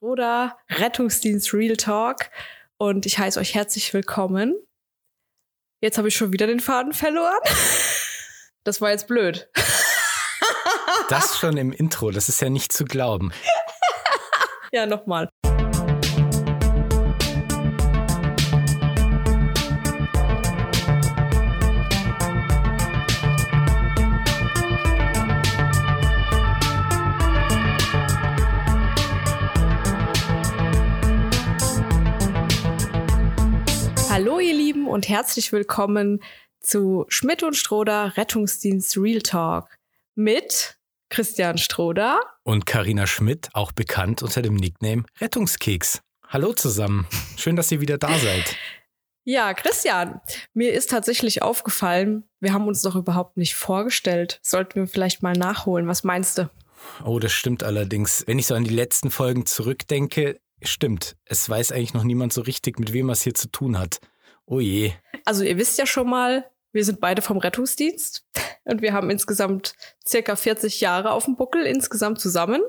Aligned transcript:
Stroder, 0.00 0.56
Rettungsdienst 0.70 1.52
Real 1.52 1.76
Talk 1.76 2.30
und 2.78 3.04
ich 3.04 3.18
heiße 3.18 3.38
euch 3.38 3.54
herzlich 3.54 3.92
willkommen. 3.92 4.54
Jetzt 5.82 5.98
habe 5.98 6.08
ich 6.08 6.16
schon 6.16 6.32
wieder 6.32 6.46
den 6.46 6.60
Faden 6.60 6.94
verloren. 6.94 7.38
Das 8.62 8.82
war 8.82 8.90
jetzt 8.90 9.08
blöd. 9.08 9.48
Das 11.08 11.38
schon 11.38 11.56
im 11.56 11.72
Intro, 11.72 12.10
das 12.10 12.28
ist 12.28 12.42
ja 12.42 12.50
nicht 12.50 12.72
zu 12.72 12.84
glauben. 12.84 13.32
Ja, 14.72 14.86
nochmal. 14.86 15.28
Und 35.00 35.08
herzlich 35.08 35.50
willkommen 35.50 36.22
zu 36.60 37.06
Schmidt 37.08 37.42
und 37.42 37.56
Stroder 37.56 38.18
Rettungsdienst 38.18 38.98
Real 38.98 39.22
Talk 39.22 39.78
mit 40.14 40.76
Christian 41.08 41.56
Stroder 41.56 42.20
Und 42.42 42.66
Karina 42.66 43.06
Schmidt, 43.06 43.48
auch 43.54 43.72
bekannt 43.72 44.22
unter 44.22 44.42
dem 44.42 44.56
Nickname 44.56 45.04
Rettungskeks. 45.18 46.02
Hallo 46.28 46.52
zusammen. 46.52 47.06
Schön, 47.38 47.56
dass 47.56 47.72
ihr 47.72 47.80
wieder 47.80 47.96
da 47.96 48.12
seid. 48.18 48.54
Ja, 49.24 49.54
Christian, 49.54 50.20
mir 50.52 50.74
ist 50.74 50.90
tatsächlich 50.90 51.40
aufgefallen, 51.40 52.28
wir 52.38 52.52
haben 52.52 52.68
uns 52.68 52.82
doch 52.82 52.94
überhaupt 52.94 53.38
nicht 53.38 53.54
vorgestellt. 53.54 54.38
Sollten 54.42 54.80
wir 54.80 54.86
vielleicht 54.86 55.22
mal 55.22 55.32
nachholen. 55.32 55.88
Was 55.88 56.04
meinst 56.04 56.36
du? 56.36 56.50
Oh, 57.06 57.18
das 57.18 57.32
stimmt 57.32 57.62
allerdings. 57.62 58.24
Wenn 58.26 58.38
ich 58.38 58.46
so 58.46 58.54
an 58.54 58.64
die 58.64 58.74
letzten 58.74 59.10
Folgen 59.10 59.46
zurückdenke, 59.46 60.38
stimmt. 60.60 61.16
Es 61.24 61.48
weiß 61.48 61.72
eigentlich 61.72 61.94
noch 61.94 62.04
niemand 62.04 62.34
so 62.34 62.42
richtig, 62.42 62.78
mit 62.78 62.92
wem 62.92 63.08
er 63.08 63.12
es 63.12 63.22
hier 63.22 63.32
zu 63.32 63.50
tun 63.50 63.78
hat. 63.78 63.98
Oh 64.50 64.58
je. 64.58 64.92
Also 65.24 65.44
ihr 65.44 65.56
wisst 65.56 65.78
ja 65.78 65.86
schon 65.86 66.10
mal, 66.10 66.44
wir 66.72 66.84
sind 66.84 67.00
beide 67.00 67.22
vom 67.22 67.38
Rettungsdienst 67.38 68.26
und 68.64 68.82
wir 68.82 68.92
haben 68.92 69.08
insgesamt 69.08 69.74
circa 70.06 70.34
40 70.34 70.80
Jahre 70.80 71.12
auf 71.12 71.24
dem 71.24 71.36
Buckel 71.36 71.66
insgesamt 71.66 72.18
zusammen. 72.18 72.60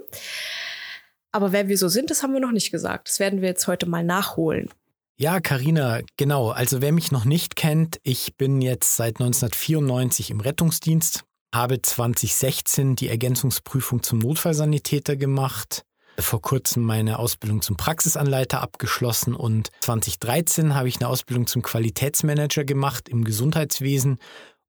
Aber 1.31 1.51
wer 1.51 1.67
wir 1.69 1.79
so 1.79 1.87
sind, 1.87 2.11
das 2.11 2.21
haben 2.21 2.33
wir 2.33 2.39
noch 2.39 2.51
nicht 2.51 2.69
gesagt. 2.69 3.07
Das 3.07 3.19
werden 3.19 3.41
wir 3.41 3.49
jetzt 3.49 3.65
heute 3.65 3.87
mal 3.87 4.03
nachholen. 4.03 4.69
Ja, 5.17 5.39
Karina, 5.39 6.01
genau. 6.17 6.49
Also 6.51 6.81
wer 6.81 6.91
mich 6.91 7.11
noch 7.11 7.25
nicht 7.25 7.55
kennt, 7.55 7.99
ich 8.03 8.37
bin 8.37 8.61
jetzt 8.61 8.95
seit 8.95 9.19
1994 9.19 10.29
im 10.29 10.39
Rettungsdienst, 10.39 11.23
habe 11.53 11.81
2016 11.81 12.95
die 12.95 13.07
Ergänzungsprüfung 13.07 14.03
zum 14.03 14.19
Notfallsanitäter 14.19 15.15
gemacht, 15.15 15.83
vor 16.19 16.41
kurzem 16.41 16.83
meine 16.83 17.19
Ausbildung 17.19 17.61
zum 17.61 17.77
Praxisanleiter 17.77 18.61
abgeschlossen 18.61 19.33
und 19.33 19.69
2013 19.81 20.75
habe 20.75 20.87
ich 20.87 20.97
eine 20.97 21.07
Ausbildung 21.07 21.47
zum 21.47 21.61
Qualitätsmanager 21.61 22.63
gemacht 22.63 23.09
im 23.09 23.23
Gesundheitswesen 23.23 24.19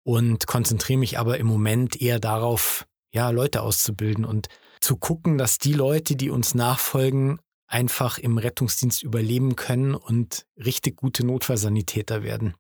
und 0.05 0.47
konzentriere 0.47 0.99
mich 0.99 1.19
aber 1.19 1.39
im 1.39 1.47
Moment 1.47 2.01
eher 2.01 2.19
darauf, 2.19 2.87
ja, 3.13 3.31
Leute 3.31 3.63
auszubilden 3.63 4.25
und 4.25 4.49
zu 4.81 4.97
gucken, 4.97 5.39
dass 5.39 5.59
die 5.59 5.75
Leute, 5.75 6.17
die 6.17 6.31
uns 6.31 6.55
nachfolgen, 6.55 7.39
einfach 7.67 8.19
im 8.19 8.39
Rettungsdienst 8.39 9.03
überleben 9.03 9.57
können 9.57 9.95
und 9.95 10.45
richtig 10.57 10.97
gute 10.97 11.25
Notfallsanitäter 11.25 12.23
werden. 12.23 12.55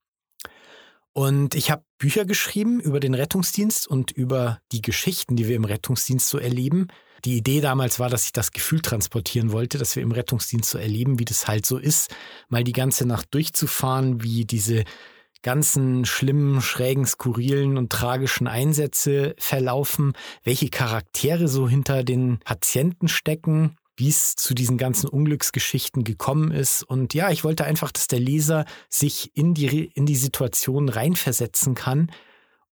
Und 1.13 1.55
ich 1.55 1.71
habe 1.71 1.85
Bücher 1.99 2.25
geschrieben 2.25 2.81
über 2.81 2.99
den 2.99 3.15
Rettungsdienst 3.15 3.87
und 3.87 4.11
über 4.11 4.61
die 4.73 4.81
Geschichten, 4.81 5.37
die 5.37 5.47
wir 5.47 5.57
im 5.57 5.67
Rettungsdienst 5.67 6.29
so 6.29 6.39
erleben. 6.39 6.89
Die 7.25 7.37
Idee 7.37 7.61
damals 7.61 8.01
war, 8.01 8.11
dass 8.11 8.25
ich 8.25 8.33
das 8.33 8.51
Gefühl 8.51 8.81
transportieren 8.81 9.53
wollte, 9.53 9.78
dass 9.78 9.95
wir 9.95 10.03
im 10.03 10.12
Rettungsdienst 10.12 10.70
so 10.70 10.78
erleben, 10.78 11.19
wie 11.19 11.25
das 11.25 11.47
halt 11.47 11.64
so 11.64 11.79
ist, 11.79 12.14
mal 12.48 12.64
die 12.64 12.73
ganze 12.73 13.06
Nacht 13.06 13.33
durchzufahren, 13.33 14.23
wie 14.23 14.45
diese 14.45 14.84
ganzen 15.42 16.05
schlimmen, 16.05 16.61
schrägen, 16.61 17.05
skurrilen 17.06 17.77
und 17.77 17.91
tragischen 17.91 18.47
Einsätze 18.47 19.35
verlaufen, 19.39 20.13
welche 20.45 20.69
Charaktere 20.69 21.48
so 21.48 21.69
hinter 21.69 22.05
den 22.05 22.39
Patienten 22.41 23.08
stecken, 23.08 23.77
wie 23.97 24.08
es 24.08 24.35
zu 24.35 24.55
diesen 24.55 24.79
ganzen 24.79 25.08
Unglücksgeschichten 25.08 26.05
gekommen 26.05 26.51
ist. 26.51 26.83
Und 26.83 27.14
ja, 27.14 27.30
ich 27.30 27.45
wollte 27.45 27.64
einfach, 27.64 27.92
dass 27.92 28.07
der 28.07 28.20
Leser 28.20 28.64
sich 28.89 29.36
in 29.36 29.55
die, 29.55 29.85
in 29.85 30.07
die 30.07 30.17
Situation 30.17 30.89
reinversetzen 30.89 31.74
kann 31.74 32.11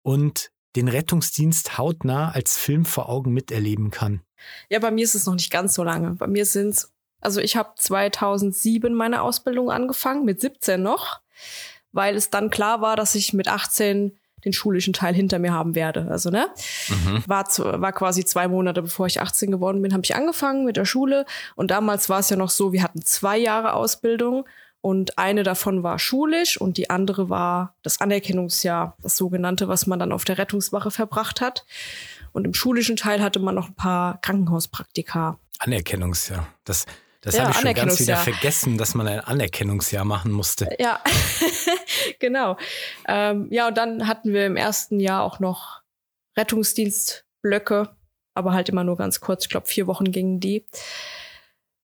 und 0.01 0.51
den 0.75 0.87
Rettungsdienst 0.87 1.77
hautnah 1.77 2.31
als 2.31 2.57
Film 2.57 2.85
vor 2.85 3.09
Augen 3.09 3.33
miterleben 3.33 3.91
kann. 3.91 4.21
Ja, 4.69 4.79
bei 4.79 4.91
mir 4.91 5.03
ist 5.03 5.15
es 5.15 5.25
noch 5.25 5.33
nicht 5.33 5.51
ganz 5.51 5.73
so 5.73 5.83
lange. 5.83 6.11
Bei 6.11 6.27
mir 6.27 6.45
sind 6.45 6.69
es, 6.69 6.93
also 7.19 7.41
ich 7.41 7.55
habe 7.55 7.71
2007 7.75 8.93
meine 8.93 9.21
Ausbildung 9.21 9.71
angefangen, 9.71 10.25
mit 10.25 10.39
17 10.39 10.81
noch, 10.81 11.19
weil 11.91 12.15
es 12.15 12.29
dann 12.29 12.49
klar 12.49 12.81
war, 12.81 12.95
dass 12.95 13.15
ich 13.15 13.33
mit 13.33 13.47
18 13.47 14.17
den 14.45 14.53
schulischen 14.53 14.93
Teil 14.93 15.13
hinter 15.13 15.39
mir 15.39 15.53
haben 15.53 15.75
werde. 15.75 16.07
Also, 16.09 16.29
ne? 16.29 16.47
Mhm. 16.87 17.23
War, 17.27 17.45
zu, 17.45 17.63
war 17.63 17.91
quasi 17.91 18.23
zwei 18.23 18.47
Monate, 18.47 18.81
bevor 18.81 19.05
ich 19.07 19.19
18 19.19 19.51
geworden 19.51 19.81
bin, 19.81 19.93
habe 19.93 20.03
ich 20.03 20.15
angefangen 20.15 20.65
mit 20.65 20.77
der 20.77 20.85
Schule. 20.85 21.25
Und 21.55 21.71
damals 21.71 22.09
war 22.09 22.19
es 22.19 22.29
ja 22.29 22.37
noch 22.37 22.49
so, 22.49 22.71
wir 22.71 22.83
hatten 22.83 23.01
zwei 23.01 23.37
Jahre 23.37 23.73
Ausbildung 23.73 24.45
und 24.81 25.17
eine 25.17 25.43
davon 25.43 25.83
war 25.83 25.99
schulisch 25.99 26.59
und 26.59 26.77
die 26.77 26.89
andere 26.89 27.29
war 27.29 27.75
das 27.81 27.99
Anerkennungsjahr, 27.99 28.95
das 29.01 29.17
sogenannte, 29.17 29.67
was 29.67 29.87
man 29.87 29.99
dann 29.99 30.13
auf 30.13 30.23
der 30.23 30.37
Rettungswache 30.37 30.89
verbracht 30.89 31.41
hat. 31.41 31.65
Und 32.31 32.45
im 32.45 32.53
schulischen 32.53 32.95
Teil 32.95 33.21
hatte 33.21 33.39
man 33.39 33.55
noch 33.55 33.67
ein 33.67 33.75
paar 33.75 34.21
Krankenhauspraktika. 34.21 35.37
Anerkennungsjahr. 35.57 36.47
Das, 36.63 36.85
das 37.19 37.35
ja, 37.35 37.41
habe 37.41 37.51
ich 37.51 37.57
schon 37.57 37.73
ganz 37.73 37.99
wieder 37.99 38.15
vergessen, 38.15 38.77
dass 38.77 38.95
man 38.95 39.07
ein 39.07 39.19
Anerkennungsjahr 39.19 40.05
machen 40.05 40.31
musste. 40.31 40.69
Ja, 40.79 41.01
genau. 42.19 42.55
Ähm, 43.05 43.47
ja, 43.51 43.67
und 43.67 43.77
dann 43.77 44.07
hatten 44.07 44.31
wir 44.31 44.45
im 44.45 44.55
ersten 44.55 45.01
Jahr 45.01 45.23
auch 45.23 45.41
noch 45.41 45.81
Rettungsdienstblöcke, 46.37 47.89
aber 48.33 48.53
halt 48.53 48.69
immer 48.69 48.85
nur 48.85 48.95
ganz 48.95 49.19
kurz. 49.19 49.43
Ich 49.43 49.49
glaube, 49.49 49.67
vier 49.67 49.87
Wochen 49.87 50.13
gingen 50.13 50.39
die. 50.39 50.65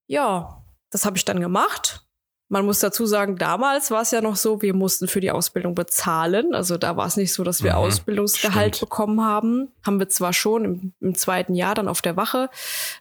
Ja, 0.06 0.64
das 0.90 1.04
habe 1.04 1.18
ich 1.18 1.26
dann 1.26 1.40
gemacht 1.40 2.05
man 2.48 2.64
muss 2.64 2.78
dazu 2.78 3.06
sagen, 3.06 3.36
damals 3.38 3.90
war 3.90 4.02
es 4.02 4.12
ja 4.12 4.20
noch 4.20 4.36
so, 4.36 4.62
wir 4.62 4.74
mussten 4.74 5.08
für 5.08 5.20
die 5.20 5.32
Ausbildung 5.32 5.74
bezahlen. 5.74 6.54
Also 6.54 6.76
da 6.78 6.96
war 6.96 7.06
es 7.06 7.16
nicht 7.16 7.32
so, 7.32 7.42
dass 7.42 7.62
wir 7.62 7.72
mhm, 7.72 7.78
Ausbildungsgehalt 7.78 8.76
stimmt. 8.76 8.88
bekommen 8.88 9.24
haben. 9.24 9.72
Haben 9.84 9.98
wir 9.98 10.08
zwar 10.08 10.32
schon 10.32 10.64
im, 10.64 10.92
im, 11.00 11.14
zweiten 11.16 11.54
Jahr 11.54 11.74
dann 11.74 11.88
auf 11.88 12.02
der 12.02 12.16
Wache 12.16 12.48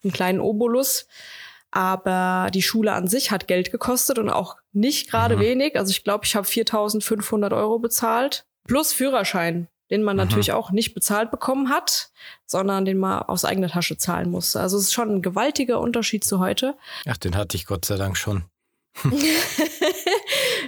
einen 0.04 0.14
kleinen 0.14 0.40
Obolus, 0.40 1.08
aber 1.70 2.50
die 2.54 2.64
Schule 2.64 2.94
an 2.94 3.08
sich 3.08 3.30
hat 3.30 3.48
Geld 3.48 3.72
gekostet 3.72 4.18
und 4.18 4.30
auch 4.30 4.58
nicht 4.74 5.12
gerade 5.12 5.36
mhm. 5.36 5.42
wenig. 5.42 5.78
Also 5.78 5.92
ich 5.92 6.04
glaube, 6.04 6.26
ich 6.26 6.36
habe 6.36 6.48
4.500 6.48 7.56
Euro 7.56 7.78
bezahlt 7.78 8.46
plus 8.68 8.94
Führerschein, 8.94 9.68
den 9.92 10.02
man 10.02 10.16
mhm. 10.16 10.24
natürlich 10.24 10.54
auch 10.54 10.72
nicht 10.72 10.96
bezahlt 10.96 11.30
bekommen 11.30 11.70
hat, 11.70 12.10
sondern 12.48 12.86
den 12.86 12.98
man 12.98 13.22
aus 13.22 13.46
eigener 13.46 13.70
Tasche 13.70 13.98
zahlen 13.98 14.32
musste. 14.32 14.60
Also 14.60 14.78
es 14.78 14.86
ist 14.86 14.94
schon 14.94 15.10
ein 15.10 15.22
gewaltiger 15.22 15.80
Unterschied 15.80 16.24
zu 16.24 16.40
heute. 16.40 16.76
Ach, 17.08 17.18
den 17.18 17.36
hatte 17.36 17.58
ich 17.58 17.68
Gott 17.68 17.86
sei 17.86 17.98
Dank 17.98 18.18
schon. 18.18 18.46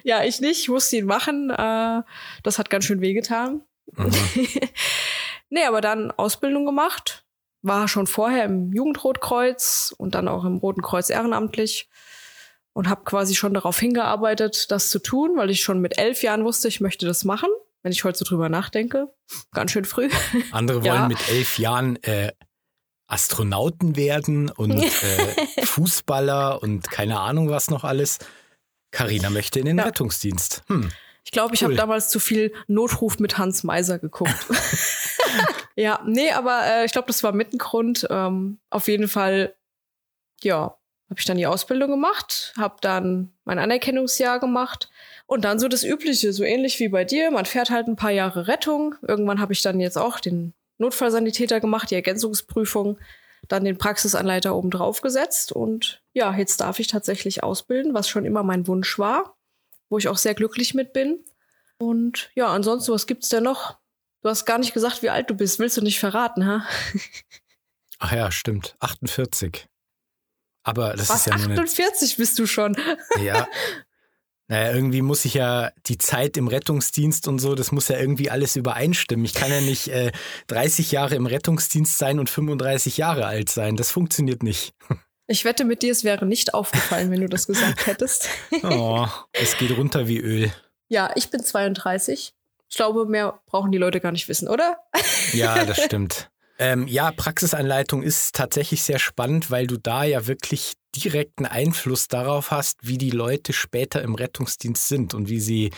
ja, 0.03 0.23
ich 0.23 0.39
nicht. 0.41 0.61
Ich 0.61 0.69
musste 0.69 0.97
ihn 0.97 1.05
machen. 1.05 1.49
Äh, 1.49 2.01
das 2.43 2.59
hat 2.59 2.69
ganz 2.69 2.85
schön 2.85 3.01
wehgetan. 3.01 3.61
Mhm. 3.93 4.11
nee, 5.49 5.63
aber 5.65 5.81
dann 5.81 6.11
Ausbildung 6.11 6.65
gemacht. 6.65 7.25
War 7.63 7.87
schon 7.87 8.07
vorher 8.07 8.45
im 8.45 8.71
Jugendrotkreuz 8.71 9.93
und 9.97 10.15
dann 10.15 10.27
auch 10.27 10.45
im 10.45 10.57
Roten 10.57 10.81
Kreuz 10.81 11.09
ehrenamtlich 11.09 11.89
und 12.73 12.87
habe 12.87 13.03
quasi 13.03 13.33
schon 13.33 13.55
darauf 13.55 13.79
hingearbeitet, 13.79 14.69
das 14.69 14.91
zu 14.91 14.99
tun, 14.99 15.35
weil 15.35 15.49
ich 15.49 15.63
schon 15.63 15.81
mit 15.81 15.97
elf 15.97 16.21
Jahren 16.21 16.45
wusste, 16.45 16.67
ich 16.67 16.79
möchte 16.79 17.07
das 17.07 17.25
machen. 17.25 17.49
Wenn 17.81 17.91
ich 17.91 18.03
heute 18.03 18.19
so 18.19 18.25
drüber 18.25 18.49
nachdenke, 18.49 19.11
ganz 19.51 19.71
schön 19.71 19.85
früh. 19.85 20.09
Andere 20.51 20.77
wollen 20.83 20.85
ja. 20.93 21.07
mit 21.07 21.29
elf 21.29 21.57
Jahren 21.57 22.01
äh, 22.03 22.33
Astronauten 23.07 23.95
werden 23.95 24.49
und 24.49 24.83
äh, 24.83 25.65
Fußballer 25.65 26.61
und 26.61 26.89
keine 26.91 27.19
Ahnung 27.19 27.49
was 27.49 27.69
noch 27.69 27.83
alles. 27.83 28.19
Karina 28.91 29.29
möchte 29.29 29.59
in 29.59 29.65
den 29.65 29.77
ja. 29.77 29.85
Rettungsdienst. 29.85 30.63
Hm. 30.67 30.91
Ich 31.23 31.31
glaube, 31.31 31.55
ich 31.55 31.61
cool. 31.61 31.67
habe 31.67 31.75
damals 31.75 32.09
zu 32.09 32.19
viel 32.19 32.53
Notruf 32.67 33.19
mit 33.19 33.37
Hans 33.37 33.63
Meiser 33.63 33.99
geguckt. 33.99 34.33
ja, 35.75 36.01
nee, 36.05 36.31
aber 36.31 36.61
äh, 36.65 36.85
ich 36.85 36.91
glaube, 36.91 37.07
das 37.07 37.23
war 37.23 37.33
mit 37.33 37.53
ein 37.53 37.57
Grund. 37.57 38.07
Ähm, 38.09 38.59
auf 38.69 38.87
jeden 38.87 39.07
Fall, 39.07 39.53
ja, 40.41 40.77
habe 41.09 41.19
ich 41.19 41.25
dann 41.25 41.37
die 41.37 41.47
Ausbildung 41.47 41.89
gemacht, 41.89 42.53
habe 42.57 42.77
dann 42.81 43.33
mein 43.45 43.59
Anerkennungsjahr 43.59 44.39
gemacht 44.39 44.89
und 45.25 45.45
dann 45.45 45.59
so 45.59 45.67
das 45.67 45.83
Übliche, 45.83 46.33
so 46.33 46.43
ähnlich 46.43 46.79
wie 46.79 46.89
bei 46.89 47.05
dir. 47.05 47.31
Man 47.31 47.45
fährt 47.45 47.69
halt 47.69 47.87
ein 47.87 47.95
paar 47.95 48.11
Jahre 48.11 48.47
Rettung. 48.47 48.95
Irgendwann 49.01 49.39
habe 49.39 49.53
ich 49.53 49.61
dann 49.61 49.79
jetzt 49.79 49.97
auch 49.97 50.19
den 50.19 50.53
Notfallsanitäter 50.77 51.59
gemacht, 51.59 51.91
die 51.91 51.95
Ergänzungsprüfung, 51.95 52.99
dann 53.47 53.63
den 53.63 53.77
Praxisanleiter 53.77 54.55
oben 54.55 54.71
drauf 54.71 55.01
gesetzt 55.01 55.51
und 55.51 56.01
ja, 56.13 56.35
jetzt 56.35 56.59
darf 56.59 56.79
ich 56.79 56.87
tatsächlich 56.87 57.43
ausbilden, 57.43 57.93
was 57.93 58.09
schon 58.09 58.25
immer 58.25 58.43
mein 58.43 58.67
Wunsch 58.67 58.97
war, 58.99 59.37
wo 59.89 59.97
ich 59.97 60.07
auch 60.07 60.17
sehr 60.17 60.33
glücklich 60.33 60.73
mit 60.73 60.93
bin. 60.93 61.23
Und 61.77 62.31
ja, 62.33 62.47
ansonsten, 62.47 62.91
was 62.91 63.07
gibt's 63.07 63.29
denn 63.29 63.43
noch? 63.43 63.77
Du 64.23 64.29
hast 64.29 64.45
gar 64.45 64.57
nicht 64.57 64.73
gesagt, 64.73 65.03
wie 65.03 65.09
alt 65.09 65.29
du 65.29 65.35
bist. 65.35 65.59
Willst 65.59 65.77
du 65.77 65.81
nicht 65.81 65.99
verraten, 65.99 66.45
ha? 66.45 66.65
Ach 67.99 68.11
ja, 68.11 68.31
stimmt. 68.31 68.75
48. 68.79 69.67
Aber 70.63 70.93
das 70.93 71.09
Was, 71.09 71.19
ist 71.19 71.25
ja 71.27 71.37
nur 71.37 71.45
eine 71.45 71.61
48 71.61 72.17
bist 72.17 72.37
du 72.39 72.45
schon. 72.45 72.75
Ja. 73.21 73.47
Naja, 74.49 74.73
irgendwie 74.73 75.01
muss 75.01 75.25
ich 75.25 75.33
ja 75.33 75.71
die 75.87 75.97
Zeit 75.97 76.37
im 76.37 76.47
Rettungsdienst 76.47 77.27
und 77.27 77.39
so, 77.39 77.53
das 77.53 77.73
muss 77.73 77.89
ja 77.89 77.99
irgendwie 77.99 78.29
alles 78.29 78.55
übereinstimmen. 78.55 79.25
Ich 79.25 79.33
kann 79.33 79.51
ja 79.51 79.59
nicht 79.59 79.89
äh, 79.89 80.11
30 80.47 80.91
Jahre 80.91 81.15
im 81.15 81.25
Rettungsdienst 81.25 81.97
sein 81.97 82.17
und 82.17 82.29
35 82.29 82.95
Jahre 82.97 83.25
alt 83.25 83.49
sein. 83.49 83.75
Das 83.75 83.91
funktioniert 83.91 84.43
nicht. 84.43 84.73
Ich 85.27 85.43
wette 85.43 85.65
mit 85.65 85.81
dir, 85.81 85.91
es 85.91 86.05
wäre 86.05 86.25
nicht 86.25 86.53
aufgefallen, 86.53 87.11
wenn 87.11 87.19
du 87.19 87.27
das 87.27 87.47
gesagt 87.47 87.85
hättest. 87.85 88.29
Oh, 88.63 89.05
es 89.33 89.57
geht 89.57 89.75
runter 89.77 90.07
wie 90.07 90.19
Öl. 90.19 90.51
Ja, 90.87 91.11
ich 91.15 91.29
bin 91.29 91.43
32. 91.43 92.33
Ich 92.69 92.75
glaube, 92.75 93.05
mehr 93.05 93.39
brauchen 93.45 93.71
die 93.71 93.77
Leute 93.77 93.99
gar 93.99 94.13
nicht 94.13 94.29
wissen, 94.29 94.47
oder? 94.47 94.77
Ja, 95.33 95.65
das 95.65 95.81
stimmt. 95.83 96.29
Ähm, 96.59 96.87
ja, 96.87 97.11
Praxisanleitung 97.11 98.01
ist 98.01 98.35
tatsächlich 98.35 98.83
sehr 98.83 98.99
spannend, 98.99 99.51
weil 99.51 99.67
du 99.67 99.77
da 99.77 100.05
ja 100.05 100.25
wirklich 100.27 100.73
direkten 100.99 101.45
Einfluss 101.45 102.07
darauf 102.07 102.51
hast, 102.51 102.79
wie 102.81 102.97
die 102.97 103.11
Leute 103.11 103.53
später 103.53 104.01
im 104.01 104.15
Rettungsdienst 104.15 104.87
sind 104.87 105.13
und 105.13 105.29
wie 105.29 105.39
sie, 105.39 105.71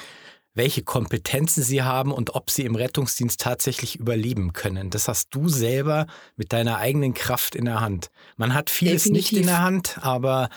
welche 0.53 0.83
Kompetenzen 0.83 1.63
sie 1.63 1.83
haben 1.83 2.11
und 2.11 2.35
ob 2.35 2.49
sie 2.49 2.63
im 2.63 2.75
Rettungsdienst 2.75 3.39
tatsächlich 3.39 3.95
überleben 3.95 4.53
können. 4.53 4.89
Das 4.89 5.07
hast 5.07 5.29
du 5.31 5.47
selber 5.47 6.07
mit 6.35 6.53
deiner 6.53 6.77
eigenen 6.77 7.13
Kraft 7.13 7.55
in 7.55 7.65
der 7.65 7.81
Hand. 7.81 8.09
Man 8.37 8.53
hat 8.53 8.69
vieles 8.69 9.03
Definitiv. 9.03 9.31
nicht 9.31 9.41
in 9.41 9.47
der 9.47 9.61
Hand, 9.61 9.99
aber 10.01 10.49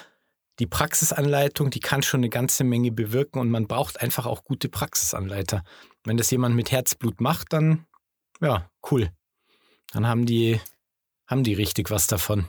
die 0.59 0.67
Praxisanleitung, 0.67 1.70
die 1.70 1.81
kann 1.81 2.03
schon 2.03 2.20
eine 2.20 2.29
ganze 2.29 2.65
Menge 2.65 2.93
bewirken 2.93 3.41
und 3.41 3.50
man 3.50 3.67
braucht 3.67 4.00
einfach 4.00 4.26
auch 4.26 4.44
gute 4.44 4.69
Praxisanleiter. 4.69 5.62
Wenn 6.05 6.17
das 6.17 6.31
jemand 6.31 6.55
mit 6.55 6.70
Herzblut 6.70 7.20
macht, 7.20 7.53
dann 7.53 7.87
ja, 8.43 8.69
cool. 8.91 9.11
Dann 9.93 10.06
haben 10.06 10.26
die, 10.26 10.61
haben 11.26 11.44
die 11.44 11.55
richtig 11.55 11.91
was 11.91 12.08
davon. 12.08 12.47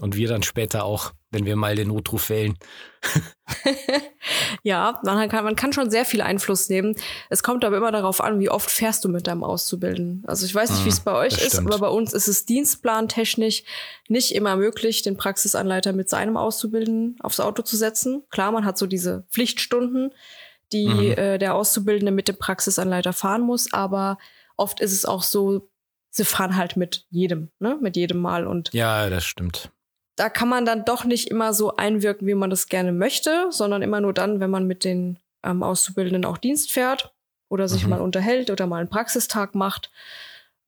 Und 0.00 0.16
wir 0.16 0.28
dann 0.28 0.42
später 0.42 0.84
auch, 0.84 1.12
wenn 1.30 1.46
wir 1.46 1.54
mal 1.56 1.76
den 1.76 1.88
Notruf 1.88 2.30
wählen. 2.30 2.56
Ja, 4.62 4.98
man 5.04 5.28
kann, 5.28 5.44
man 5.44 5.56
kann 5.56 5.74
schon 5.74 5.90
sehr 5.90 6.06
viel 6.06 6.22
Einfluss 6.22 6.70
nehmen. 6.70 6.96
Es 7.28 7.42
kommt 7.42 7.64
aber 7.64 7.76
immer 7.76 7.92
darauf 7.92 8.22
an, 8.22 8.40
wie 8.40 8.48
oft 8.48 8.70
fährst 8.70 9.04
du 9.04 9.08
mit 9.10 9.26
deinem 9.26 9.44
Auszubildenden. 9.44 10.24
Also 10.26 10.46
ich 10.46 10.54
weiß 10.54 10.70
nicht, 10.70 10.84
wie 10.86 10.88
es 10.88 11.00
bei 11.00 11.12
euch 11.12 11.34
das 11.34 11.42
ist, 11.42 11.52
stimmt. 11.52 11.68
aber 11.68 11.78
bei 11.78 11.88
uns 11.94 12.14
ist 12.14 12.28
es 12.28 12.46
dienstplantechnisch 12.46 13.64
nicht 14.08 14.34
immer 14.34 14.56
möglich, 14.56 15.02
den 15.02 15.18
Praxisanleiter 15.18 15.92
mit 15.92 16.08
seinem 16.08 16.38
Auszubildenden 16.38 17.18
aufs 17.20 17.40
Auto 17.40 17.62
zu 17.62 17.76
setzen. 17.76 18.22
Klar, 18.30 18.52
man 18.52 18.64
hat 18.64 18.78
so 18.78 18.86
diese 18.86 19.24
Pflichtstunden, 19.30 20.14
die 20.72 20.88
Mhm. 20.88 21.10
äh, 21.12 21.38
der 21.38 21.54
Auszubildende 21.54 22.10
mit 22.12 22.28
dem 22.28 22.38
Praxisanleiter 22.38 23.12
fahren 23.12 23.42
muss, 23.42 23.70
aber 23.72 24.16
oft 24.56 24.80
ist 24.80 24.92
es 24.92 25.04
auch 25.04 25.22
so, 25.22 25.68
sie 26.10 26.24
fahren 26.24 26.56
halt 26.56 26.76
mit 26.78 27.06
jedem, 27.10 27.50
ne, 27.58 27.76
mit 27.82 27.96
jedem 27.96 28.20
Mal 28.22 28.46
und 28.46 28.72
Ja, 28.72 29.10
das 29.10 29.24
stimmt. 29.24 29.70
Da 30.16 30.28
kann 30.28 30.48
man 30.48 30.64
dann 30.64 30.84
doch 30.84 31.04
nicht 31.04 31.28
immer 31.30 31.52
so 31.54 31.76
einwirken, 31.76 32.26
wie 32.26 32.34
man 32.34 32.50
das 32.50 32.68
gerne 32.68 32.92
möchte, 32.92 33.46
sondern 33.50 33.82
immer 33.82 34.00
nur 34.00 34.12
dann, 34.12 34.40
wenn 34.40 34.50
man 34.50 34.66
mit 34.66 34.84
den 34.84 35.18
ähm, 35.42 35.62
Auszubildenden 35.62 36.24
auch 36.24 36.38
Dienst 36.38 36.72
fährt 36.72 37.12
oder 37.48 37.68
sich 37.68 37.84
Mhm. 37.84 37.90
mal 37.90 38.00
unterhält 38.00 38.50
oder 38.50 38.66
mal 38.66 38.78
einen 38.80 38.88
Praxistag 38.88 39.54
macht. 39.54 39.90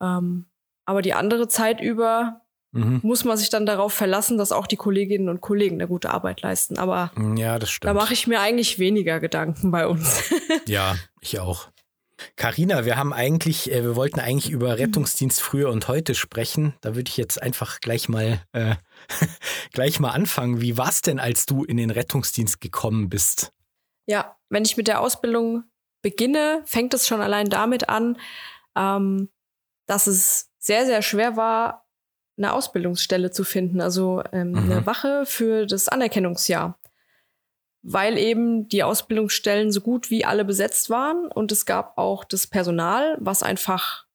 Ähm, 0.02 0.46
aber 0.84 1.02
die 1.02 1.14
andere 1.14 1.48
Zeit 1.48 1.80
über 1.80 2.40
Mhm. 2.72 3.00
muss 3.02 3.24
man 3.24 3.38
sich 3.38 3.48
dann 3.48 3.64
darauf 3.64 3.94
verlassen, 3.94 4.36
dass 4.36 4.52
auch 4.52 4.66
die 4.66 4.76
Kolleginnen 4.76 5.28
und 5.30 5.40
Kollegen 5.40 5.76
eine 5.76 5.88
gute 5.88 6.10
Arbeit 6.10 6.42
leisten. 6.42 6.78
Aber 6.78 7.10
Ja, 7.36 7.58
das 7.58 7.70
da 7.70 7.72
stimmt. 7.74 7.94
mache 7.94 8.12
ich 8.12 8.26
mir 8.26 8.40
eigentlich 8.40 8.78
weniger 8.78 9.18
Gedanken 9.20 9.70
bei 9.70 9.86
uns. 9.86 10.22
Ja, 10.68 10.96
ich 11.20 11.38
auch. 11.40 11.68
Carina, 12.34 12.84
wir 12.84 12.96
haben 12.96 13.12
eigentlich, 13.12 13.70
äh, 13.72 13.82
wir 13.82 13.94
wollten 13.96 14.20
eigentlich 14.20 14.48
Mhm. 14.50 14.56
über 14.56 14.78
Rettungsdienst 14.78 15.40
früher 15.40 15.70
und 15.70 15.86
heute 15.88 16.14
sprechen. 16.14 16.74
Da 16.80 16.94
würde 16.96 17.08
ich 17.08 17.16
jetzt 17.16 17.40
einfach 17.40 17.80
gleich 17.80 18.08
mal, 18.08 18.40
äh, 18.52 18.74
gleich 19.72 20.00
mal 20.00 20.10
anfangen. 20.10 20.60
Wie 20.60 20.76
war 20.76 20.88
es 20.88 21.02
denn, 21.02 21.18
als 21.18 21.46
du 21.46 21.64
in 21.64 21.76
den 21.76 21.90
Rettungsdienst 21.90 22.60
gekommen 22.60 23.08
bist? 23.08 23.52
Ja, 24.06 24.36
wenn 24.48 24.64
ich 24.64 24.76
mit 24.76 24.88
der 24.88 25.00
Ausbildung 25.00 25.64
beginne, 26.02 26.62
fängt 26.64 26.94
es 26.94 27.06
schon 27.08 27.20
allein 27.20 27.48
damit 27.48 27.88
an, 27.88 28.18
ähm, 28.76 29.30
dass 29.86 30.06
es 30.06 30.50
sehr, 30.58 30.86
sehr 30.86 31.02
schwer 31.02 31.36
war, 31.36 31.86
eine 32.38 32.52
Ausbildungsstelle 32.52 33.30
zu 33.30 33.44
finden, 33.44 33.80
also 33.80 34.22
ähm, 34.32 34.52
Mhm. 34.52 34.70
eine 34.70 34.86
Wache 34.86 35.24
für 35.26 35.66
das 35.66 35.88
Anerkennungsjahr. 35.88 36.78
Weil 37.82 38.18
eben 38.18 38.68
die 38.68 38.82
Ausbildungsstellen 38.82 39.70
so 39.72 39.80
gut 39.80 40.10
wie 40.10 40.24
alle 40.24 40.44
besetzt 40.44 40.90
waren 40.90 41.28
und 41.28 41.52
es 41.52 41.66
gab 41.66 41.96
auch 41.98 42.24
das 42.24 42.46
Personal, 42.46 43.16
was 43.20 43.42
einfach 43.42 44.05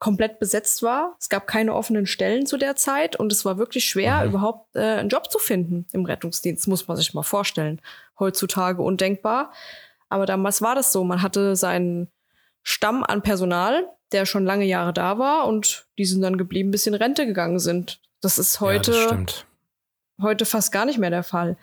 komplett 0.00 0.40
besetzt 0.40 0.82
war. 0.82 1.14
Es 1.20 1.28
gab 1.28 1.46
keine 1.46 1.74
offenen 1.74 2.06
Stellen 2.06 2.46
zu 2.46 2.56
der 2.56 2.74
Zeit 2.74 3.14
und 3.16 3.30
es 3.32 3.44
war 3.44 3.58
wirklich 3.58 3.84
schwer, 3.84 4.22
Mhm. 4.24 4.30
überhaupt 4.30 4.74
äh, 4.74 4.80
einen 4.80 5.08
Job 5.10 5.30
zu 5.30 5.38
finden 5.38 5.86
im 5.92 6.04
Rettungsdienst, 6.04 6.66
muss 6.66 6.88
man 6.88 6.96
sich 6.96 7.14
mal 7.14 7.22
vorstellen. 7.22 7.80
Heutzutage 8.18 8.82
undenkbar. 8.82 9.52
Aber 10.08 10.26
damals 10.26 10.60
war 10.62 10.74
das 10.74 10.90
so. 10.90 11.04
Man 11.04 11.22
hatte 11.22 11.54
seinen 11.54 12.08
Stamm 12.62 13.04
an 13.04 13.22
Personal, 13.22 13.86
der 14.12 14.26
schon 14.26 14.44
lange 14.44 14.64
Jahre 14.64 14.92
da 14.92 15.18
war 15.18 15.46
und 15.46 15.86
die 15.98 16.04
sind 16.04 16.22
dann 16.22 16.36
geblieben, 16.36 16.70
bis 16.72 16.82
sie 16.84 16.90
in 16.90 16.94
Rente 16.96 17.26
gegangen 17.26 17.60
sind. 17.60 18.00
Das 18.22 18.38
ist 18.38 18.60
ja, 18.60 18.72
das 18.78 18.96
heute, 18.96 19.26
heute 20.20 20.44
fast 20.46 20.72
gar 20.72 20.84
nicht 20.84 20.98
mehr 20.98 21.10
der 21.10 21.22
Fall. 21.22 21.56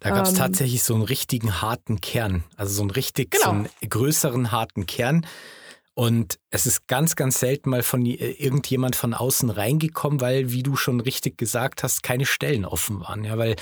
Da 0.00 0.10
gab 0.10 0.24
es 0.24 0.32
Ähm, 0.32 0.38
tatsächlich 0.38 0.82
so 0.82 0.94
einen 0.94 1.04
richtigen 1.04 1.62
harten 1.62 2.00
Kern. 2.00 2.44
Also 2.56 2.74
so 2.74 2.82
einen 2.82 2.90
richtig, 2.90 3.34
so 3.34 3.40
Genau. 3.50 3.52
einen 3.80 3.90
größeren 3.90 4.52
harten 4.52 4.86
Kern. 4.86 5.26
Und 5.94 6.38
es 6.50 6.66
ist 6.66 6.88
ganz, 6.88 7.14
ganz 7.14 7.38
selten 7.38 7.70
mal 7.70 7.82
von 7.84 8.04
äh, 8.04 8.14
irgendjemand 8.14 8.96
von 8.96 9.14
außen 9.14 9.48
reingekommen, 9.50 10.20
weil, 10.20 10.50
wie 10.50 10.62
du 10.64 10.76
schon 10.76 11.00
richtig 11.00 11.38
gesagt 11.38 11.82
hast, 11.82 12.02
keine 12.02 12.26
Stellen 12.26 12.64
offen 12.64 13.00
waren. 13.00 13.24
Ja, 13.24 13.38
weil 13.38 13.54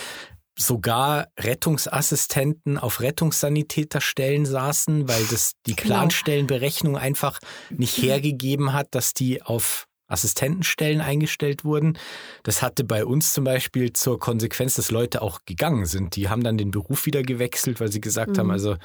sogar 0.58 1.28
Rettungsassistenten 1.38 2.78
auf 2.78 3.00
Rettungssanitäterstellen 3.00 4.46
saßen, 4.46 5.08
weil 5.08 5.24
das 5.30 5.52
die 5.66 5.74
Genau. 5.76 5.94
Planstellenberechnung 5.94 6.96
einfach 6.96 7.38
nicht 7.70 7.96
hergegeben 8.02 8.72
hat, 8.72 8.88
dass 8.94 9.14
die 9.14 9.42
auf 9.42 9.86
Assistentenstellen 10.08 11.00
eingestellt 11.00 11.64
wurden. 11.64 11.98
Das 12.42 12.60
hatte 12.60 12.84
bei 12.84 13.04
uns 13.06 13.32
zum 13.32 13.44
Beispiel 13.44 13.94
zur 13.94 14.18
Konsequenz, 14.18 14.74
dass 14.74 14.90
Leute 14.90 15.22
auch 15.22 15.40
gegangen 15.46 15.86
sind. 15.86 16.16
Die 16.16 16.28
haben 16.28 16.42
dann 16.44 16.58
den 16.58 16.70
Beruf 16.70 17.06
wieder 17.06 17.22
gewechselt, 17.22 17.80
weil 17.80 17.90
sie 17.90 18.00
gesagt 18.00 18.32
Mhm. 18.32 18.38
haben, 18.38 18.50
also 18.50 18.76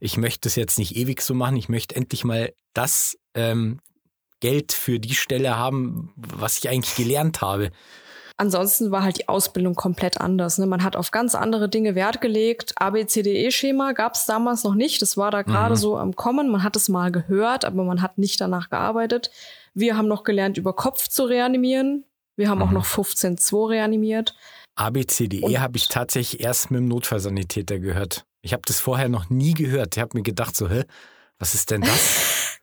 ich 0.00 0.16
möchte 0.16 0.40
das 0.48 0.56
jetzt 0.56 0.78
nicht 0.78 0.96
ewig 0.96 1.20
so 1.22 1.34
machen, 1.34 1.56
ich 1.56 1.68
möchte 1.68 1.96
endlich 1.96 2.24
mal 2.24 2.52
das 2.74 3.16
ähm, 3.34 3.80
Geld 4.40 4.72
für 4.72 4.98
die 5.00 5.14
Stelle 5.14 5.56
haben, 5.56 6.12
was 6.16 6.58
ich 6.58 6.68
eigentlich 6.68 6.96
gelernt 6.96 7.40
habe. 7.40 7.70
Ansonsten 8.36 8.90
war 8.90 9.04
halt 9.04 9.18
die 9.18 9.28
Ausbildung 9.28 9.76
komplett 9.76 10.20
anders. 10.20 10.58
Ne? 10.58 10.66
Man 10.66 10.82
hat 10.82 10.96
auf 10.96 11.12
ganz 11.12 11.36
andere 11.36 11.68
Dinge 11.68 11.94
Wert 11.94 12.20
gelegt. 12.20 12.72
ABCDE-Schema 12.76 13.92
gab 13.92 14.14
es 14.14 14.26
damals 14.26 14.64
noch 14.64 14.74
nicht. 14.74 15.00
Das 15.02 15.16
war 15.16 15.30
da 15.30 15.42
gerade 15.42 15.74
Mhm. 15.74 15.78
so 15.78 15.96
am 15.96 16.16
Kommen. 16.16 16.50
Man 16.50 16.64
hat 16.64 16.74
es 16.74 16.88
mal 16.88 17.12
gehört, 17.12 17.64
aber 17.64 17.84
man 17.84 18.02
hat 18.02 18.18
nicht 18.18 18.40
danach 18.40 18.70
gearbeitet. 18.70 19.30
Wir 19.72 19.96
haben 19.96 20.08
noch 20.08 20.24
gelernt, 20.24 20.58
über 20.58 20.74
Kopf 20.74 21.06
zu 21.08 21.24
reanimieren. 21.24 22.04
Wir 22.36 22.48
haben 22.48 22.60
auch 22.60 22.68
Mhm. 22.68 22.74
noch 22.74 22.84
15.2 22.86 23.68
reanimiert. 23.70 24.34
ABCDE 24.76 25.60
habe 25.60 25.76
ich 25.76 25.86
tatsächlich 25.88 26.42
erst 26.42 26.72
mit 26.72 26.80
dem 26.80 26.88
Notfallsanitäter 26.88 27.78
gehört. 27.78 28.24
Ich 28.44 28.52
habe 28.52 28.62
das 28.66 28.78
vorher 28.78 29.08
noch 29.08 29.30
nie 29.30 29.54
gehört. 29.54 29.96
Ich 29.96 30.02
habe 30.02 30.16
mir 30.18 30.22
gedacht 30.22 30.54
so, 30.54 30.68
hä, 30.68 30.84
was 31.38 31.54
ist 31.54 31.70
denn 31.70 31.80
das? 31.80 32.20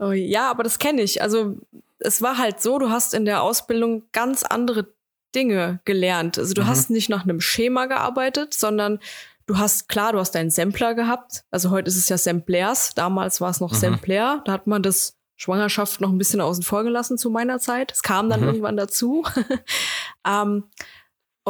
Oh, 0.00 0.12
ja, 0.12 0.48
aber 0.48 0.62
das 0.62 0.78
kenne 0.78 1.02
ich. 1.02 1.20
Also 1.22 1.56
es 1.98 2.22
war 2.22 2.38
halt 2.38 2.60
so, 2.62 2.78
du 2.78 2.88
hast 2.88 3.12
in 3.14 3.24
der 3.24 3.42
Ausbildung 3.42 4.04
ganz 4.12 4.44
andere 4.44 4.94
Dinge 5.34 5.80
gelernt. 5.84 6.38
Also 6.38 6.54
du 6.54 6.62
Mhm. 6.62 6.66
hast 6.68 6.88
nicht 6.90 7.08
nach 7.10 7.24
einem 7.24 7.40
Schema 7.40 7.86
gearbeitet, 7.86 8.54
sondern 8.54 9.00
du 9.46 9.58
hast, 9.58 9.88
klar, 9.88 10.12
du 10.12 10.20
hast 10.20 10.36
deinen 10.36 10.50
Sampler 10.50 10.94
gehabt. 10.94 11.44
Also 11.50 11.70
heute 11.70 11.88
ist 11.88 11.96
es 11.96 12.08
ja 12.08 12.16
Samplers. 12.16 12.94
Damals 12.94 13.40
war 13.40 13.50
es 13.50 13.58
noch 13.60 13.72
Mhm. 13.72 13.76
Sampler. 13.76 14.40
Da 14.46 14.52
hat 14.52 14.68
man 14.68 14.82
das 14.84 15.16
Schwangerschaft 15.36 16.00
noch 16.00 16.10
ein 16.10 16.18
bisschen 16.18 16.40
außen 16.40 16.62
vor 16.62 16.84
gelassen 16.84 17.18
zu 17.18 17.28
meiner 17.28 17.58
Zeit. 17.58 17.90
Es 17.92 18.02
kam 18.02 18.30
dann 18.30 18.40
Mhm. 18.42 18.46
irgendwann 18.46 18.76
dazu. 18.76 19.24
ähm, 20.26 20.64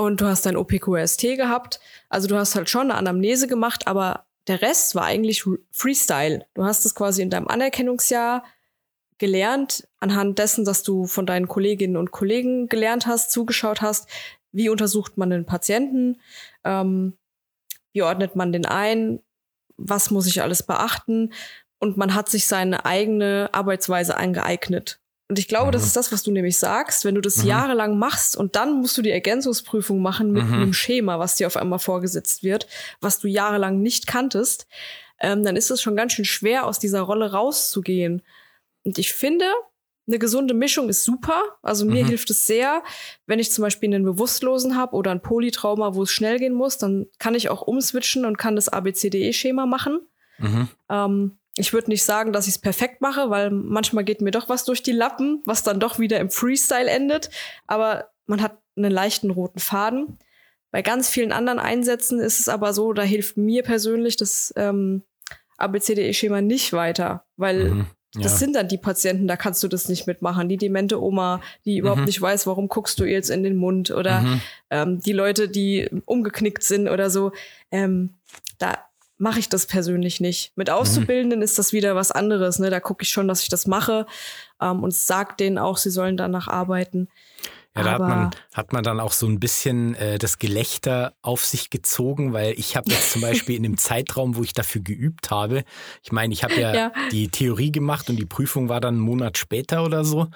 und 0.04 0.20
du 0.20 0.26
hast 0.26 0.46
dein 0.46 0.56
OPQST 0.56 1.36
gehabt. 1.36 1.80
Also 2.08 2.28
du 2.28 2.36
hast 2.36 2.54
halt 2.54 2.68
schon 2.68 2.90
eine 2.90 2.94
Anamnese 2.94 3.46
gemacht, 3.46 3.86
aber 3.86 4.26
der 4.46 4.62
Rest 4.62 4.94
war 4.94 5.04
eigentlich 5.04 5.44
Freestyle. 5.70 6.46
Du 6.54 6.64
hast 6.64 6.86
es 6.86 6.94
quasi 6.94 7.22
in 7.22 7.30
deinem 7.30 7.48
Anerkennungsjahr 7.48 8.44
gelernt, 9.18 9.88
anhand 9.98 10.38
dessen, 10.38 10.64
dass 10.64 10.82
du 10.82 11.06
von 11.06 11.26
deinen 11.26 11.48
Kolleginnen 11.48 11.96
und 11.96 12.12
Kollegen 12.12 12.68
gelernt 12.68 13.06
hast, 13.06 13.32
zugeschaut 13.32 13.82
hast, 13.82 14.08
wie 14.52 14.68
untersucht 14.68 15.18
man 15.18 15.30
den 15.30 15.44
Patienten, 15.44 16.20
ähm, 16.64 17.18
wie 17.92 18.02
ordnet 18.02 18.36
man 18.36 18.52
den 18.52 18.64
ein, 18.64 19.20
was 19.76 20.10
muss 20.10 20.26
ich 20.26 20.40
alles 20.42 20.62
beachten 20.62 21.32
und 21.78 21.96
man 21.96 22.14
hat 22.14 22.28
sich 22.28 22.46
seine 22.46 22.84
eigene 22.84 23.50
Arbeitsweise 23.52 24.16
angeeignet. 24.16 25.00
Und 25.28 25.38
ich 25.38 25.46
glaube, 25.46 25.70
das 25.70 25.82
Mhm. 25.82 25.86
ist 25.88 25.96
das, 25.96 26.10
was 26.12 26.22
du 26.22 26.30
nämlich 26.30 26.58
sagst. 26.58 27.04
Wenn 27.04 27.14
du 27.14 27.20
das 27.20 27.36
Mhm. 27.42 27.48
jahrelang 27.48 27.98
machst 27.98 28.36
und 28.36 28.56
dann 28.56 28.72
musst 28.80 28.96
du 28.96 29.02
die 29.02 29.10
Ergänzungsprüfung 29.10 30.00
machen 30.00 30.32
mit 30.32 30.44
Mhm. 30.46 30.54
einem 30.54 30.72
Schema, 30.72 31.18
was 31.18 31.34
dir 31.36 31.46
auf 31.46 31.56
einmal 31.58 31.78
vorgesetzt 31.78 32.42
wird, 32.42 32.66
was 33.00 33.18
du 33.18 33.28
jahrelang 33.28 33.82
nicht 33.82 34.06
kanntest, 34.06 34.66
ähm, 35.20 35.44
dann 35.44 35.56
ist 35.56 35.70
es 35.70 35.82
schon 35.82 35.96
ganz 35.96 36.12
schön 36.14 36.24
schwer, 36.24 36.66
aus 36.66 36.78
dieser 36.78 37.02
Rolle 37.02 37.32
rauszugehen. 37.32 38.22
Und 38.84 38.98
ich 38.98 39.12
finde, 39.12 39.44
eine 40.06 40.18
gesunde 40.18 40.54
Mischung 40.54 40.88
ist 40.88 41.04
super. 41.04 41.42
Also 41.60 41.84
mir 41.84 42.04
Mhm. 42.04 42.08
hilft 42.08 42.30
es 42.30 42.46
sehr, 42.46 42.82
wenn 43.26 43.38
ich 43.38 43.52
zum 43.52 43.62
Beispiel 43.62 43.92
einen 43.92 44.04
Bewusstlosen 44.04 44.76
habe 44.78 44.96
oder 44.96 45.10
ein 45.10 45.20
Polytrauma, 45.20 45.94
wo 45.94 46.04
es 46.04 46.10
schnell 46.10 46.38
gehen 46.38 46.54
muss, 46.54 46.78
dann 46.78 47.06
kann 47.18 47.34
ich 47.34 47.50
auch 47.50 47.60
umswitchen 47.60 48.24
und 48.24 48.38
kann 48.38 48.56
das 48.56 48.70
ABCDE-Schema 48.70 49.66
machen. 49.66 50.00
Mhm. 50.38 50.68
Ähm, 50.88 51.37
ich 51.58 51.72
würde 51.72 51.90
nicht 51.90 52.04
sagen, 52.04 52.32
dass 52.32 52.46
ich 52.46 52.54
es 52.54 52.60
perfekt 52.60 53.00
mache, 53.00 53.30
weil 53.30 53.50
manchmal 53.50 54.04
geht 54.04 54.20
mir 54.20 54.30
doch 54.30 54.48
was 54.48 54.64
durch 54.64 54.82
die 54.82 54.92
Lappen, 54.92 55.42
was 55.44 55.62
dann 55.62 55.80
doch 55.80 55.98
wieder 55.98 56.18
im 56.20 56.30
Freestyle 56.30 56.88
endet. 56.88 57.30
Aber 57.66 58.10
man 58.26 58.40
hat 58.42 58.58
einen 58.76 58.90
leichten 58.92 59.30
roten 59.30 59.58
Faden. 59.58 60.18
Bei 60.70 60.82
ganz 60.82 61.08
vielen 61.08 61.32
anderen 61.32 61.58
Einsätzen 61.58 62.20
ist 62.20 62.40
es 62.40 62.48
aber 62.48 62.72
so, 62.74 62.92
da 62.92 63.02
hilft 63.02 63.36
mir 63.36 63.62
persönlich 63.62 64.16
das 64.16 64.52
ähm, 64.56 65.02
ABCDE-Schema 65.56 66.40
nicht 66.40 66.72
weiter, 66.72 67.24
weil 67.36 67.70
Mhm. 67.70 67.86
Ja. 68.14 68.22
das 68.22 68.38
sind 68.38 68.56
dann 68.56 68.68
die 68.68 68.78
Patienten, 68.78 69.28
da 69.28 69.36
kannst 69.36 69.62
du 69.62 69.68
das 69.68 69.88
nicht 69.90 70.06
mitmachen. 70.06 70.48
Die 70.48 70.56
demente 70.56 71.02
Oma, 71.02 71.42
die 71.66 71.76
überhaupt 71.76 72.00
Mhm. 72.00 72.06
nicht 72.06 72.20
weiß, 72.22 72.46
warum 72.46 72.68
guckst 72.68 72.98
du 72.98 73.04
ihr 73.04 73.12
jetzt 73.12 73.28
in 73.28 73.42
den 73.42 73.56
Mund 73.56 73.90
oder 73.90 74.20
Mhm. 74.22 74.40
ähm, 74.70 75.00
die 75.00 75.12
Leute, 75.12 75.48
die 75.48 75.88
umgeknickt 76.06 76.62
sind 76.62 76.88
oder 76.88 77.10
so. 77.10 77.32
Ähm, 77.70 78.14
da 78.58 78.78
mache 79.18 79.40
ich 79.40 79.48
das 79.48 79.66
persönlich 79.66 80.20
nicht. 80.20 80.50
Mhm. 80.50 80.60
Mit 80.60 80.70
Auszubildenden 80.70 81.42
ist 81.42 81.58
das 81.58 81.72
wieder 81.72 81.94
was 81.94 82.12
anderes. 82.12 82.58
Ne? 82.58 82.70
Da 82.70 82.80
gucke 82.80 83.02
ich 83.02 83.10
schon, 83.10 83.28
dass 83.28 83.42
ich 83.42 83.48
das 83.48 83.66
mache 83.66 84.06
ähm, 84.60 84.82
und 84.82 84.94
sag 84.94 85.36
denen 85.36 85.58
auch, 85.58 85.76
sie 85.76 85.90
sollen 85.90 86.16
danach 86.16 86.48
arbeiten. 86.48 87.08
Ja, 87.78 87.84
da 87.84 87.92
hat 87.92 88.00
man, 88.08 88.30
hat 88.54 88.72
man 88.72 88.82
dann 88.82 89.00
auch 89.00 89.12
so 89.12 89.26
ein 89.26 89.40
bisschen 89.40 89.94
äh, 89.94 90.18
das 90.18 90.38
Gelächter 90.38 91.14
auf 91.22 91.44
sich 91.44 91.70
gezogen, 91.70 92.32
weil 92.32 92.52
ich 92.58 92.76
habe 92.76 92.90
jetzt 92.90 93.12
zum 93.12 93.22
Beispiel 93.22 93.56
in 93.56 93.62
dem 93.62 93.76
Zeitraum, 93.78 94.36
wo 94.36 94.42
ich 94.42 94.52
dafür 94.52 94.82
geübt 94.82 95.30
habe, 95.30 95.64
ich 96.02 96.12
meine, 96.12 96.32
ich 96.34 96.44
habe 96.44 96.60
ja, 96.60 96.74
Ja. 96.74 96.92
die 97.12 97.28
Theorie 97.28 97.72
gemacht 97.72 98.10
und 98.10 98.16
die 98.16 98.26
Prüfung 98.26 98.68
war 98.68 98.80
dann 98.80 98.94
einen 98.94 99.02
Monat 99.04 99.38
später 99.38 99.84
oder 99.84 100.04
so. 100.04 100.28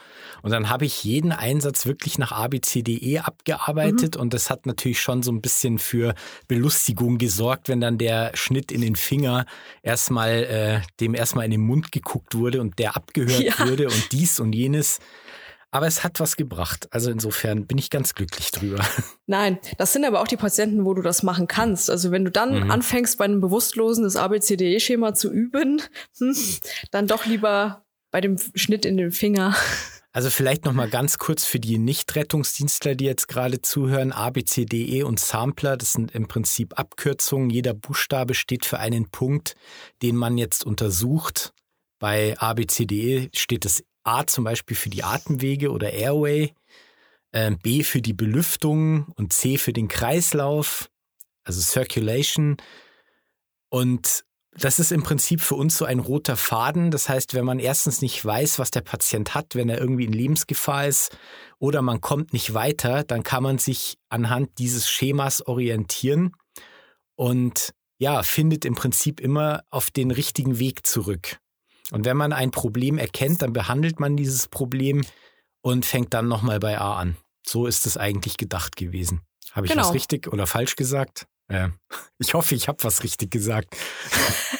Und 0.42 0.50
dann 0.50 0.68
habe 0.68 0.84
ich 0.84 1.04
jeden 1.04 1.32
Einsatz 1.32 1.86
wirklich 1.86 2.18
nach 2.18 2.32
ABCDE 2.32 3.20
abgearbeitet 3.24 4.16
und 4.16 4.32
das 4.34 4.48
hat 4.50 4.66
natürlich 4.66 5.00
schon 5.00 5.22
so 5.22 5.32
ein 5.32 5.40
bisschen 5.40 5.78
für 5.78 6.14
Belustigung 6.48 7.18
gesorgt, 7.18 7.68
wenn 7.68 7.80
dann 7.80 7.98
der 7.98 8.30
Schnitt 8.34 8.70
in 8.72 8.80
den 8.80 8.96
Finger 8.96 9.46
erstmal, 9.82 10.30
äh, 10.44 10.80
dem 11.00 11.14
erstmal 11.14 11.44
in 11.44 11.50
den 11.50 11.60
Mund 11.62 11.92
geguckt 11.92 12.34
wurde 12.36 12.60
und 12.60 12.78
der 12.78 12.96
abgehört 12.96 13.40
Ja. 13.42 13.68
wurde 13.68 13.86
und 13.88 14.12
dies 14.12 14.38
und 14.40 14.52
jenes. 14.52 14.98
Aber 15.74 15.86
es 15.86 16.04
hat 16.04 16.20
was 16.20 16.36
gebracht. 16.36 16.86
Also 16.90 17.10
insofern 17.10 17.66
bin 17.66 17.78
ich 17.78 17.88
ganz 17.90 18.14
glücklich 18.14 18.50
drüber. 18.52 18.84
Nein, 19.26 19.58
das 19.78 19.92
sind 19.94 20.04
aber 20.04 20.20
auch 20.20 20.28
die 20.28 20.36
Patienten, 20.36 20.84
wo 20.84 20.92
du 20.94 21.00
das 21.02 21.22
machen 21.22 21.48
kannst. 21.48 21.90
Also 21.90 22.10
wenn 22.12 22.24
du 22.24 22.30
dann 22.30 22.64
Mhm. 22.64 22.70
anfängst, 22.70 23.16
bei 23.18 23.24
einem 23.24 23.40
Bewusstlosen 23.40 24.04
das 24.04 24.16
ABCDE-Schema 24.16 25.14
zu 25.14 25.32
üben, 25.32 25.80
hm, 26.18 26.36
dann 26.90 27.06
doch 27.08 27.24
lieber 27.26 27.84
bei 28.10 28.20
dem 28.20 28.36
Schnitt 28.54 28.84
in 28.84 28.96
den 28.96 29.10
Finger. 29.10 29.56
Also 30.14 30.28
vielleicht 30.28 30.66
noch 30.66 30.74
mal 30.74 30.90
ganz 30.90 31.16
kurz 31.16 31.46
für 31.46 31.58
die 31.58 31.78
Nicht-Rettungsdienstler, 31.78 32.94
die 32.96 33.06
jetzt 33.06 33.28
gerade 33.28 33.62
zuhören. 33.62 34.12
ABCDE 34.12 35.04
und 35.04 35.18
Sampler, 35.18 35.78
das 35.78 35.94
sind 35.94 36.10
im 36.14 36.28
Prinzip 36.28 36.78
Abkürzungen. 36.78 37.48
Jeder 37.48 37.72
Buchstabe 37.72 38.34
steht 38.34 38.66
für 38.66 38.78
einen 38.78 39.08
Punkt, 39.10 39.54
den 40.02 40.16
man 40.16 40.36
jetzt 40.36 40.66
untersucht. 40.66 41.54
Bei 41.98 42.34
ABCDE 42.38 43.30
steht 43.34 43.64
das 43.64 43.82
A 44.04 44.26
zum 44.26 44.44
Beispiel 44.44 44.76
für 44.76 44.90
die 44.90 45.04
Atemwege 45.04 45.70
oder 45.70 45.92
Airway, 45.92 46.54
ähm, 47.32 47.58
B 47.58 47.82
für 47.82 48.02
die 48.02 48.12
Belüftung 48.12 49.06
und 49.16 49.32
C 49.32 49.58
für 49.58 49.72
den 49.72 49.88
Kreislauf, 49.88 50.90
also 51.44 51.60
Circulation. 51.60 52.56
Und 53.68 54.24
das 54.54 54.78
ist 54.78 54.92
im 54.92 55.02
Prinzip 55.02 55.40
für 55.40 55.54
uns 55.54 55.78
so 55.78 55.84
ein 55.86 55.98
roter 55.98 56.36
Faden. 56.36 56.90
Das 56.90 57.08
heißt, 57.08 57.32
wenn 57.34 57.44
man 57.44 57.58
erstens 57.58 58.02
nicht 58.02 58.22
weiß, 58.22 58.58
was 58.58 58.70
der 58.70 58.82
Patient 58.82 59.34
hat, 59.34 59.54
wenn 59.54 59.70
er 59.70 59.78
irgendwie 59.78 60.04
in 60.04 60.12
Lebensgefahr 60.12 60.86
ist 60.86 61.16
oder 61.58 61.80
man 61.80 62.00
kommt 62.00 62.32
nicht 62.32 62.52
weiter, 62.52 63.02
dann 63.02 63.22
kann 63.22 63.42
man 63.42 63.58
sich 63.58 63.96
anhand 64.10 64.58
dieses 64.58 64.90
Schemas 64.90 65.46
orientieren 65.46 66.34
und 67.14 67.72
ja, 67.98 68.22
findet 68.22 68.64
im 68.64 68.74
Prinzip 68.74 69.20
immer 69.20 69.62
auf 69.70 69.90
den 69.90 70.10
richtigen 70.10 70.58
Weg 70.58 70.86
zurück. 70.86 71.38
Und 71.90 72.04
wenn 72.04 72.16
man 72.16 72.32
ein 72.32 72.50
Problem 72.50 72.96
erkennt, 72.98 73.42
dann 73.42 73.52
behandelt 73.52 74.00
man 74.00 74.16
dieses 74.16 74.48
Problem 74.48 75.04
und 75.60 75.84
fängt 75.84 76.14
dann 76.14 76.28
nochmal 76.28 76.58
bei 76.60 76.78
A 76.78 76.96
an. 76.96 77.16
So 77.46 77.66
ist 77.66 77.86
es 77.86 77.96
eigentlich 77.96 78.36
gedacht 78.36 78.76
gewesen. 78.76 79.20
Habe 79.52 79.66
ich 79.66 79.72
Genau. 79.72 79.84
was 79.84 79.92
richtig 79.94 80.32
oder 80.32 80.46
falsch 80.46 80.76
gesagt? 80.76 81.26
Äh, 81.48 81.68
ich 82.18 82.34
hoffe, 82.34 82.54
ich 82.54 82.68
habe 82.68 82.82
was 82.84 83.02
richtig 83.02 83.30
gesagt. 83.30 83.76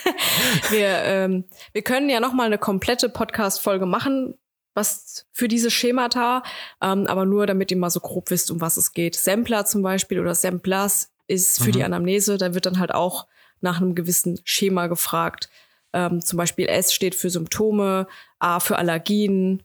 Wir, 0.71 0.89
ähm, 1.05 1.45
wir 1.73 1.83
können 1.83 2.09
ja 2.11 2.21
noch 2.21 2.33
mal 2.33 2.45
eine 2.47 2.59
komplette 2.59 3.09
Podcast-Folge 3.09 3.87
machen, 3.87 4.35
was 4.75 5.27
für 5.33 5.49
diese 5.49 5.71
Schemata, 5.71 6.43
ähm, 6.83 7.07
aber 7.07 7.25
nur 7.27 7.47
damit 7.47 7.71
ihr 7.71 7.77
mal 7.77 7.91
so 7.91 8.01
grob 8.01 8.31
wisst, 8.31 8.51
um 8.51 8.61
was 8.61 8.77
es 8.77 8.93
geht. 8.93 9.15
Sampler 9.15 9.65
zum 9.67 9.83
Beispiel 9.83 10.19
oder 10.21 10.35
Samplers 10.35 11.11
ist 11.27 11.59
für 11.59 11.69
Mhm. 11.69 11.73
die 11.73 11.85
Anamnese, 11.85 12.39
da 12.39 12.55
wird 12.55 12.67
dann 12.67 12.79
halt 12.79 12.93
auch 12.93 13.27
nach 13.61 13.81
einem 13.81 13.95
gewissen 13.95 14.41
Schema 14.45 14.87
gefragt. 14.89 15.49
Ähm, 15.93 16.21
zum 16.23 16.37
Beispiel 16.37 16.67
S 16.67 16.93
steht 16.93 17.15
für 17.15 17.31
Symptome, 17.31 18.07
A 18.39 18.61
für 18.61 18.77
Allergien, 18.79 19.63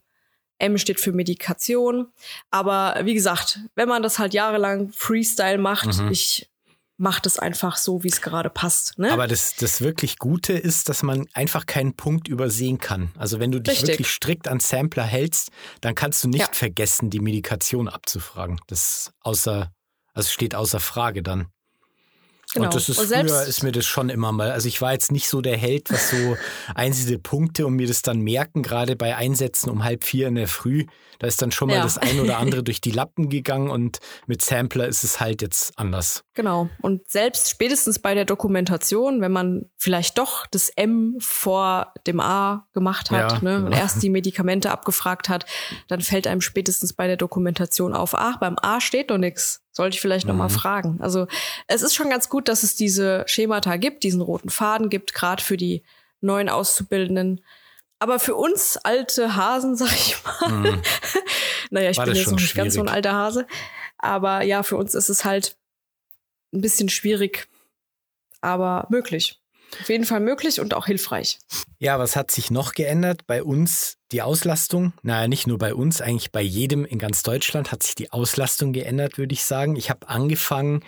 M 0.58 0.76
steht 0.78 1.00
für 1.00 1.12
Medikation. 1.12 2.08
Aber 2.50 2.96
wie 3.04 3.14
gesagt, 3.14 3.60
wenn 3.74 3.88
man 3.88 4.02
das 4.02 4.18
halt 4.18 4.34
jahrelang 4.34 4.90
Freestyle 4.92 5.58
macht, 5.58 5.98
Mhm. 5.98 6.10
ich 6.10 6.48
mache 7.00 7.22
das 7.22 7.38
einfach 7.38 7.76
so, 7.76 8.02
wie 8.02 8.08
es 8.08 8.20
gerade 8.20 8.50
passt. 8.50 8.98
Ne? 8.98 9.12
Aber 9.12 9.28
das, 9.28 9.54
das 9.54 9.80
wirklich 9.82 10.18
Gute 10.18 10.54
ist, 10.54 10.88
dass 10.88 11.04
man 11.04 11.26
einfach 11.32 11.64
keinen 11.64 11.94
Punkt 11.94 12.26
übersehen 12.26 12.78
kann. 12.78 13.12
Also 13.16 13.38
wenn 13.38 13.52
du 13.52 13.60
dich 13.60 13.74
Richtig. 13.74 13.88
wirklich 13.90 14.10
strikt 14.10 14.48
an 14.48 14.58
Sampler 14.58 15.04
hältst, 15.04 15.50
dann 15.80 15.94
kannst 15.94 16.24
du 16.24 16.28
nicht 16.28 16.40
Ja. 16.40 16.48
vergessen, 16.52 17.08
die 17.08 17.20
Medikation 17.20 17.88
abzufragen. 17.88 18.60
Das 18.66 19.12
außer, 19.20 19.70
also 20.12 20.28
steht 20.28 20.56
außer 20.56 20.80
Frage 20.80 21.22
dann. 21.22 21.46
Genau. 22.54 22.66
Und 22.66 22.74
das 22.74 22.88
ist 22.88 22.98
Und 22.98 23.06
früher 23.08 23.42
ist 23.44 23.62
mir 23.62 23.72
das 23.72 23.86
schon 23.86 24.08
immer 24.08 24.32
mal. 24.32 24.50
Also 24.50 24.68
ich 24.68 24.80
war 24.80 24.92
jetzt 24.92 25.12
nicht 25.12 25.28
so 25.28 25.40
der 25.40 25.56
Held, 25.56 25.90
was 25.92 26.10
so 26.10 26.36
einzelne 26.74 27.18
Punkte 27.18 27.66
und 27.66 27.74
mir 27.74 27.86
das 27.86 28.02
dann 28.02 28.20
merken, 28.20 28.62
gerade 28.62 28.96
bei 28.96 29.16
Einsätzen 29.16 29.70
um 29.70 29.84
halb 29.84 30.04
vier 30.04 30.28
in 30.28 30.34
der 30.36 30.48
Früh. 30.48 30.86
Da 31.18 31.26
ist 31.26 31.42
dann 31.42 31.50
schon 31.50 31.68
mal 31.68 31.74
Ja. 31.76 31.82
das 31.82 31.98
ein 31.98 32.20
oder 32.20 32.38
andere 32.38 32.62
durch 32.64 32.80
die 32.80 32.90
Lappen 32.92 33.28
gegangen 33.28 33.70
und 33.70 33.98
mit 34.26 34.40
Sampler 34.42 34.86
ist 34.88 35.02
es 35.04 35.20
halt 35.20 35.42
jetzt 35.42 35.72
anders. 35.78 36.22
Genau. 36.34 36.68
Und 36.80 37.10
selbst 37.10 37.50
spätestens 37.50 37.98
bei 37.98 38.14
der 38.14 38.24
Dokumentation, 38.24 39.20
wenn 39.20 39.32
man 39.32 39.66
vielleicht 39.76 40.16
doch 40.18 40.46
das 40.46 40.70
M 40.76 41.16
vor 41.18 41.92
dem 42.06 42.20
A 42.20 42.66
gemacht 42.72 43.10
hat 43.10 43.32
Ja, 43.32 43.38
ne, 43.42 43.56
und 43.58 43.64
genau. 43.66 43.76
erst 43.76 44.02
die 44.02 44.10
Medikamente 44.10 44.70
abgefragt 44.70 45.28
hat, 45.28 45.44
dann 45.88 46.00
fällt 46.00 46.26
einem 46.26 46.40
spätestens 46.40 46.92
bei 46.92 47.06
der 47.06 47.16
Dokumentation 47.16 47.94
auf, 47.94 48.14
ach, 48.14 48.38
beim 48.38 48.56
A 48.62 48.80
steht 48.80 49.10
doch 49.10 49.18
nichts. 49.18 49.60
Sollte 49.78 49.94
ich 49.94 50.00
vielleicht 50.00 50.26
noch 50.26 50.34
mal 50.34 50.48
Mhm. 50.48 50.52
fragen. 50.54 50.98
Also 51.00 51.28
es 51.68 51.82
ist 51.82 51.94
schon 51.94 52.10
ganz 52.10 52.28
gut, 52.28 52.48
dass 52.48 52.64
es 52.64 52.74
diese 52.74 53.22
Schemata 53.28 53.76
gibt, 53.76 54.02
diesen 54.02 54.20
roten 54.20 54.50
Faden 54.50 54.88
gibt, 54.90 55.14
gerade 55.14 55.40
für 55.40 55.56
die 55.56 55.84
neuen 56.20 56.48
Auszubildenden. 56.48 57.44
Aber 58.00 58.18
für 58.18 58.34
uns 58.34 58.76
alte 58.76 59.36
Hasen, 59.36 59.76
sag 59.76 59.92
ich 59.92 60.16
mal, 60.24 60.48
Mhm. 60.50 60.82
naja, 61.70 61.90
ich 61.90 61.96
War 61.96 62.06
bin 62.06 62.16
jetzt 62.16 62.26
noch 62.28 62.40
nicht 62.40 62.56
ganz 62.56 62.74
so 62.74 62.80
ein 62.80 62.88
alter 62.88 63.12
Hase. 63.12 63.46
Aber 63.98 64.42
ja, 64.42 64.64
für 64.64 64.76
uns 64.76 64.96
ist 64.96 65.10
es 65.10 65.24
halt 65.24 65.56
ein 66.52 66.60
bisschen 66.60 66.88
schwierig, 66.88 67.46
aber 68.40 68.84
möglich. 68.90 69.37
Auf 69.80 69.88
jeden 69.88 70.04
Fall 70.04 70.20
möglich 70.20 70.60
und 70.60 70.74
auch 70.74 70.86
hilfreich. 70.86 71.38
Ja, 71.78 71.98
was 71.98 72.16
hat 72.16 72.30
sich 72.30 72.50
noch 72.50 72.72
geändert? 72.72 73.26
Bei 73.26 73.42
uns 73.42 73.96
die 74.12 74.22
Auslastung. 74.22 74.92
Naja, 75.02 75.28
nicht 75.28 75.46
nur 75.46 75.58
bei 75.58 75.74
uns, 75.74 76.00
eigentlich 76.00 76.32
bei 76.32 76.40
jedem 76.40 76.84
in 76.84 76.98
ganz 76.98 77.22
Deutschland 77.22 77.70
hat 77.72 77.82
sich 77.82 77.94
die 77.94 78.12
Auslastung 78.12 78.72
geändert, 78.72 79.18
würde 79.18 79.34
ich 79.34 79.44
sagen. 79.44 79.76
Ich 79.76 79.90
habe 79.90 80.08
angefangen, 80.08 80.82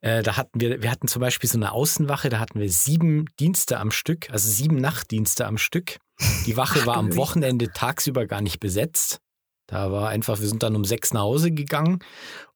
äh, 0.00 0.22
da 0.22 0.36
hatten 0.36 0.60
wir, 0.60 0.82
wir 0.82 0.90
hatten 0.90 1.08
zum 1.08 1.20
Beispiel 1.20 1.50
so 1.50 1.58
eine 1.58 1.72
Außenwache, 1.72 2.28
da 2.28 2.38
hatten 2.38 2.60
wir 2.60 2.70
sieben 2.70 3.26
Dienste 3.38 3.78
am 3.78 3.90
Stück, 3.90 4.30
also 4.30 4.48
sieben 4.48 4.76
Nachtdienste 4.76 5.46
am 5.46 5.58
Stück. 5.58 5.98
Die 6.46 6.56
Wache 6.56 6.80
Ach, 6.82 6.86
war 6.86 6.96
am. 6.96 7.16
Wochenende 7.16 7.72
tagsüber 7.72 8.26
gar 8.26 8.40
nicht 8.40 8.60
besetzt. 8.60 9.20
Da 9.66 9.92
war 9.92 10.08
einfach, 10.08 10.40
wir 10.40 10.48
sind 10.48 10.62
dann 10.62 10.76
um 10.76 10.84
sechs 10.84 11.12
nach 11.12 11.20
Hause 11.20 11.50
gegangen 11.50 12.00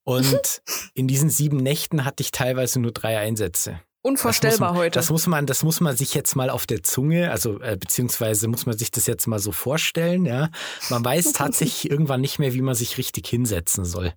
und 0.03 0.61
in 0.93 1.07
diesen 1.07 1.29
sieben 1.29 1.57
Nächten 1.57 2.05
hatte 2.05 2.21
ich 2.21 2.31
teilweise 2.31 2.79
nur 2.79 2.91
drei 2.91 3.17
Einsätze. 3.17 3.79
Unvorstellbar 4.05 4.69
das 4.69 4.73
man, 4.73 4.75
heute. 4.75 4.99
Das 4.99 5.09
muss 5.09 5.25
man, 5.25 5.47
das 5.47 5.63
muss 5.63 5.81
man 5.81 5.97
sich 5.97 6.13
jetzt 6.13 6.35
mal 6.35 6.51
auf 6.51 6.67
der 6.67 6.83
Zunge, 6.83 7.31
also 7.31 7.59
äh, 7.59 7.75
beziehungsweise 7.75 8.47
muss 8.47 8.67
man 8.67 8.77
sich 8.77 8.91
das 8.91 9.07
jetzt 9.07 9.25
mal 9.25 9.39
so 9.39 9.51
vorstellen. 9.51 10.27
Ja, 10.27 10.51
man 10.91 11.03
weiß 11.03 11.31
tatsächlich 11.33 11.89
irgendwann 11.89 12.21
nicht 12.21 12.37
mehr, 12.37 12.53
wie 12.53 12.61
man 12.61 12.75
sich 12.75 12.99
richtig 12.99 13.25
hinsetzen 13.25 13.83
soll. 13.83 14.13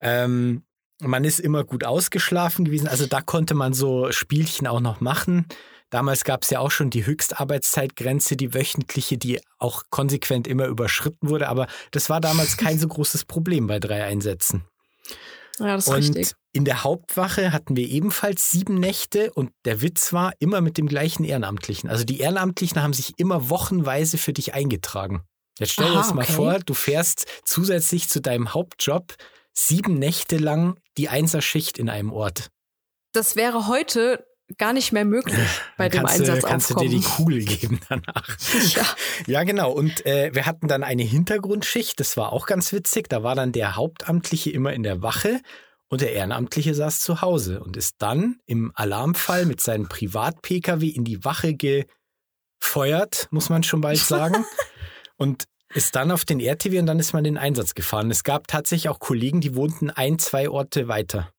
Ähm, 0.00 0.62
man 1.02 1.24
ist 1.24 1.40
immer 1.40 1.64
gut 1.64 1.82
ausgeschlafen 1.82 2.64
gewesen, 2.64 2.86
also 2.86 3.06
da 3.06 3.22
konnte 3.22 3.54
man 3.54 3.74
so 3.74 4.12
Spielchen 4.12 4.68
auch 4.68 4.80
noch 4.80 5.00
machen. 5.00 5.46
Damals 5.90 6.22
gab 6.22 6.44
es 6.44 6.50
ja 6.50 6.60
auch 6.60 6.70
schon 6.70 6.90
die 6.90 7.04
Höchstarbeitszeitgrenze, 7.04 8.36
die 8.36 8.54
wöchentliche, 8.54 9.18
die 9.18 9.40
auch 9.58 9.82
konsequent 9.90 10.46
immer 10.46 10.66
überschritten 10.66 11.28
wurde, 11.28 11.48
aber 11.48 11.66
das 11.90 12.08
war 12.08 12.20
damals 12.20 12.56
kein 12.56 12.78
so 12.78 12.86
großes 12.86 13.24
Problem 13.24 13.66
bei 13.66 13.80
drei 13.80 14.04
Einsätzen. 14.04 14.64
Ja, 15.58 15.76
das 15.76 15.86
ist 15.86 15.92
Und 15.92 16.16
richtig. 16.16 16.32
in 16.52 16.64
der 16.64 16.84
Hauptwache 16.84 17.52
hatten 17.52 17.76
wir 17.76 17.88
ebenfalls 17.88 18.50
sieben 18.50 18.78
Nächte 18.78 19.32
und 19.32 19.52
der 19.64 19.80
Witz 19.82 20.12
war 20.12 20.32
immer 20.38 20.60
mit 20.60 20.78
dem 20.78 20.86
gleichen 20.86 21.24
Ehrenamtlichen. 21.24 21.88
Also 21.88 22.04
die 22.04 22.20
Ehrenamtlichen 22.20 22.82
haben 22.82 22.92
sich 22.92 23.12
immer 23.18 23.50
wochenweise 23.50 24.18
für 24.18 24.32
dich 24.32 24.54
eingetragen. 24.54 25.22
Jetzt 25.58 25.72
stell 25.72 25.88
dir 25.88 25.94
das 25.94 26.12
mal 26.12 26.22
okay. 26.22 26.32
vor, 26.32 26.58
du 26.58 26.74
fährst 26.74 27.26
zusätzlich 27.44 28.08
zu 28.08 28.20
deinem 28.20 28.52
Hauptjob 28.54 29.14
sieben 29.52 29.98
Nächte 29.98 30.36
lang 30.36 30.78
die 30.98 31.08
Einserschicht 31.08 31.78
in 31.78 31.88
einem 31.88 32.12
Ort. 32.12 32.50
Das 33.12 33.36
wäre 33.36 33.68
heute 33.68 34.26
gar 34.58 34.72
nicht 34.72 34.92
mehr 34.92 35.04
möglich 35.04 35.38
bei 35.76 35.88
Dann 35.88 36.02
dem 36.02 36.06
kannst, 36.06 36.18
du, 36.18 36.22
Einsatzaufkommen. 36.22 36.50
kannst 36.50 36.70
du 36.70 36.74
dir 36.76 36.88
die 36.88 37.00
Kugel 37.00 37.44
geben 37.44 37.80
danach. 37.88 38.28
ja. 38.74 38.86
Ja, 39.26 39.42
genau. 39.44 39.72
Und 39.72 40.04
äh, 40.06 40.34
wir 40.34 40.46
hatten 40.46 40.68
dann 40.68 40.82
eine 40.82 41.02
Hintergrundschicht, 41.02 41.98
das 41.98 42.16
war 42.16 42.32
auch 42.32 42.46
ganz 42.46 42.72
witzig. 42.72 43.08
Da 43.08 43.22
war 43.22 43.34
dann 43.34 43.52
der 43.52 43.76
Hauptamtliche 43.76 44.50
immer 44.50 44.72
in 44.72 44.82
der 44.82 45.02
Wache 45.02 45.40
und 45.88 46.00
der 46.00 46.12
Ehrenamtliche 46.12 46.74
saß 46.74 47.00
zu 47.00 47.20
Hause 47.22 47.60
und 47.62 47.76
ist 47.76 47.96
dann 47.98 48.38
im 48.46 48.72
Alarmfall 48.74 49.46
mit 49.46 49.60
seinem 49.60 49.88
Privat-Pkw 49.88 50.88
in 50.88 51.04
die 51.04 51.24
Wache 51.24 51.54
gefeuert, 51.54 53.28
muss 53.30 53.48
man 53.48 53.62
schon 53.62 53.80
bald 53.80 53.98
sagen. 53.98 54.44
und 55.16 55.44
ist 55.72 55.96
dann 55.96 56.10
auf 56.10 56.24
den 56.24 56.38
RTW 56.40 56.78
und 56.78 56.86
dann 56.86 57.00
ist 57.00 57.12
man 57.12 57.24
in 57.24 57.34
den 57.34 57.38
Einsatz 57.38 57.74
gefahren. 57.74 58.10
Es 58.10 58.22
gab 58.22 58.46
tatsächlich 58.46 58.88
auch 58.88 59.00
Kollegen, 59.00 59.40
die 59.40 59.56
wohnten 59.56 59.90
ein, 59.90 60.18
zwei 60.18 60.48
Orte 60.48 60.86
weiter. 60.86 61.33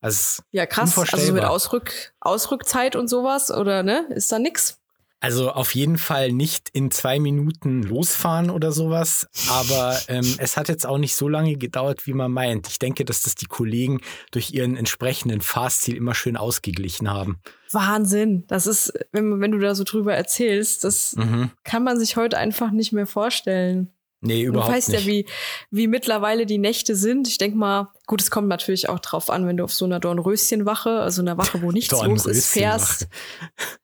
Also 0.00 0.42
ja, 0.50 0.66
krass. 0.66 0.96
Also 0.96 1.16
so 1.18 1.32
mit. 1.32 1.44
Ausrück, 1.44 1.92
Ausrückzeit 2.20 2.96
und 2.96 3.08
sowas, 3.08 3.50
oder 3.50 3.82
ne? 3.82 4.06
Ist 4.14 4.32
da 4.32 4.38
nix? 4.38 4.78
Also 5.22 5.50
auf 5.50 5.74
jeden 5.74 5.98
Fall 5.98 6.32
nicht 6.32 6.70
in 6.70 6.90
zwei 6.90 7.18
Minuten 7.20 7.82
losfahren 7.82 8.48
oder 8.48 8.72
sowas, 8.72 9.28
aber 9.50 9.98
ähm, 10.08 10.24
es 10.38 10.56
hat 10.56 10.70
jetzt 10.70 10.86
auch 10.86 10.96
nicht 10.96 11.14
so 11.14 11.28
lange 11.28 11.56
gedauert, 11.56 12.06
wie 12.06 12.14
man 12.14 12.32
meint. 12.32 12.68
Ich 12.68 12.78
denke, 12.78 13.04
dass 13.04 13.20
das 13.24 13.34
die 13.34 13.44
Kollegen 13.44 14.00
durch 14.30 14.52
ihren 14.52 14.78
entsprechenden 14.78 15.42
Fahrstil 15.42 15.94
immer 15.96 16.14
schön 16.14 16.38
ausgeglichen 16.38 17.10
haben. 17.10 17.38
Wahnsinn. 17.70 18.44
Das 18.46 18.66
ist, 18.66 18.94
wenn, 19.12 19.42
wenn 19.42 19.50
du 19.52 19.58
da 19.58 19.74
so 19.74 19.84
drüber 19.84 20.14
erzählst, 20.14 20.84
das 20.84 21.14
Mhm. 21.16 21.50
kann 21.64 21.84
man 21.84 21.98
sich 21.98 22.16
heute 22.16 22.38
einfach 22.38 22.70
nicht 22.70 22.92
mehr 22.92 23.06
vorstellen. 23.06 23.92
Nee, 24.22 24.42
Du 24.44 24.48
überhaupt 24.50 24.72
weißt 24.74 24.88
nicht. 24.90 25.00
ja, 25.00 25.06
wie, 25.06 25.26
wie 25.70 25.86
mittlerweile 25.86 26.44
die 26.46 26.58
Nächte 26.58 26.94
sind. 26.94 27.26
Ich 27.28 27.38
denk 27.38 27.54
mal, 27.54 27.88
gut, 28.06 28.20
es 28.20 28.30
kommt 28.30 28.48
natürlich 28.48 28.88
auch 28.88 28.98
drauf 28.98 29.30
an, 29.30 29.46
wenn 29.46 29.56
du 29.56 29.64
auf 29.64 29.72
so 29.72 29.84
einer 29.86 29.98
Dornröschenwache, 30.00 30.90
also 31.00 31.22
einer 31.22 31.38
Wache, 31.38 31.62
wo 31.62 31.70
nichts 31.72 31.90
los 32.02 32.26
ist, 32.26 32.48
fährst. 32.52 33.08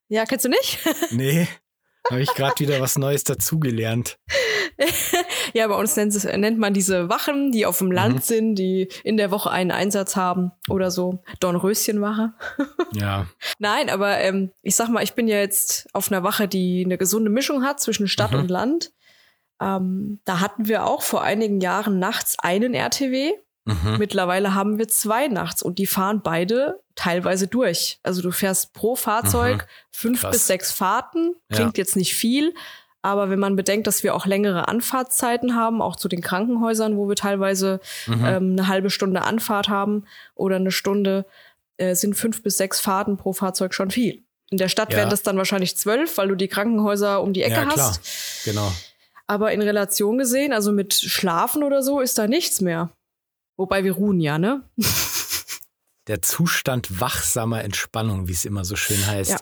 Ja, 0.08 0.24
kennst 0.26 0.44
du 0.44 0.48
nicht? 0.50 0.78
Nee, 1.10 1.48
habe 2.10 2.20
ich 2.22 2.32
gerade 2.34 2.54
wieder 2.58 2.80
was 2.80 2.96
Neues 2.98 3.24
dazugelernt. 3.24 4.18
ja, 5.54 5.66
bei 5.68 5.74
uns 5.74 5.96
nennt, 5.96 6.14
es, 6.14 6.24
nennt 6.24 6.58
man 6.58 6.74
diese 6.74 7.08
Wachen, 7.08 7.50
die 7.50 7.66
auf 7.66 7.78
dem 7.78 7.90
Land 7.90 8.16
Mhm. 8.16 8.20
sind, 8.20 8.54
die 8.56 8.88
in 9.04 9.16
der 9.16 9.30
Woche 9.30 9.50
einen 9.50 9.70
Einsatz 9.70 10.16
haben 10.16 10.52
oder 10.68 10.90
so. 10.90 11.22
Dornröschenwache. 11.40 12.34
Ja. 12.92 13.26
Nein, 13.58 13.90
aber 13.90 14.20
ähm, 14.20 14.52
ich 14.62 14.74
sag 14.76 14.88
mal, 14.88 15.02
ich 15.02 15.12
bin 15.14 15.28
ja 15.28 15.36
jetzt 15.38 15.86
auf 15.92 16.10
einer 16.10 16.22
Wache, 16.22 16.46
die 16.48 16.82
eine 16.84 16.96
gesunde 16.96 17.30
Mischung 17.30 17.62
hat 17.64 17.78
zwischen 17.80 18.06
Stadt 18.08 18.32
Mhm. 18.32 18.38
und 18.38 18.48
Land. 18.50 18.92
Ähm, 19.60 20.20
da 20.24 20.40
hatten 20.40 20.68
wir 20.68 20.86
auch 20.86 21.02
vor 21.02 21.22
einigen 21.22 21.60
Jahren 21.60 21.98
nachts 21.98 22.36
einen 22.38 22.74
RTW. 22.74 23.32
Mhm. 23.64 23.96
Mittlerweile 23.98 24.54
haben 24.54 24.78
wir 24.78 24.86
zwei 24.88 25.26
nachts 25.28 25.62
und 25.62 25.78
die 25.78 25.86
fahren 25.86 26.20
beide 26.22 26.80
teilweise 26.94 27.48
durch. 27.48 27.98
Also 28.02 28.22
du 28.22 28.30
fährst 28.30 28.72
pro 28.74 28.94
Fahrzeug 28.96 29.62
Mhm. 29.62 29.90
fünf 29.90 30.20
Krass. 30.20 30.32
bis 30.32 30.46
sechs 30.46 30.70
Fahrten. 30.72 31.34
Ja. 31.50 31.56
Klingt 31.56 31.78
jetzt 31.78 31.96
nicht 31.96 32.14
viel, 32.14 32.54
aber 33.02 33.28
wenn 33.28 33.38
man 33.40 33.56
bedenkt, 33.56 33.86
dass 33.86 34.02
wir 34.04 34.14
auch 34.14 34.24
längere 34.26 34.68
Anfahrtszeiten 34.68 35.56
haben, 35.56 35.82
auch 35.82 35.96
zu 35.96 36.06
den 36.08 36.20
Krankenhäusern, 36.20 36.96
wo 36.96 37.08
wir 37.08 37.16
teilweise 37.16 37.80
Mhm. 38.06 38.24
ähm, 38.24 38.52
eine 38.52 38.68
halbe 38.68 38.90
Stunde 38.90 39.22
Anfahrt 39.22 39.68
haben 39.68 40.04
oder 40.34 40.56
eine 40.56 40.70
Stunde, 40.70 41.26
äh, 41.78 41.94
sind 41.94 42.14
fünf 42.14 42.42
bis 42.42 42.56
sechs 42.58 42.78
Fahrten 42.80 43.16
pro 43.16 43.32
Fahrzeug 43.32 43.74
schon 43.74 43.90
viel. 43.90 44.22
In 44.50 44.58
der 44.58 44.68
Stadt 44.68 44.92
Ja. 44.92 44.98
wären 44.98 45.10
das 45.10 45.22
dann 45.24 45.36
wahrscheinlich 45.38 45.76
zwölf, 45.76 46.18
weil 46.18 46.28
du 46.28 46.36
die 46.36 46.46
Krankenhäuser 46.48 47.20
um 47.20 47.32
die 47.32 47.42
Ecke 47.42 47.56
ja, 47.56 47.64
klar. 47.64 47.88
hast. 47.88 48.44
Genau. 48.44 48.70
Aber 49.26 49.52
in 49.52 49.62
Relation 49.62 50.18
gesehen, 50.18 50.52
also 50.52 50.72
mit 50.72 50.94
Schlafen 50.94 51.62
oder 51.62 51.82
so, 51.82 52.00
ist 52.00 52.18
da 52.18 52.26
nichts 52.26 52.60
mehr. 52.60 52.90
Wobei 53.56 53.84
wir 53.84 53.92
ruhen 53.92 54.20
ja, 54.20 54.38
ne? 54.38 54.62
Der 56.06 56.22
Zustand 56.22 57.00
wachsamer 57.00 57.64
Entspannung, 57.64 58.28
wie 58.28 58.32
es 58.32 58.44
immer 58.44 58.64
so 58.64 58.76
schön 58.76 59.04
heißt. 59.06 59.30
Ja. 59.30 59.38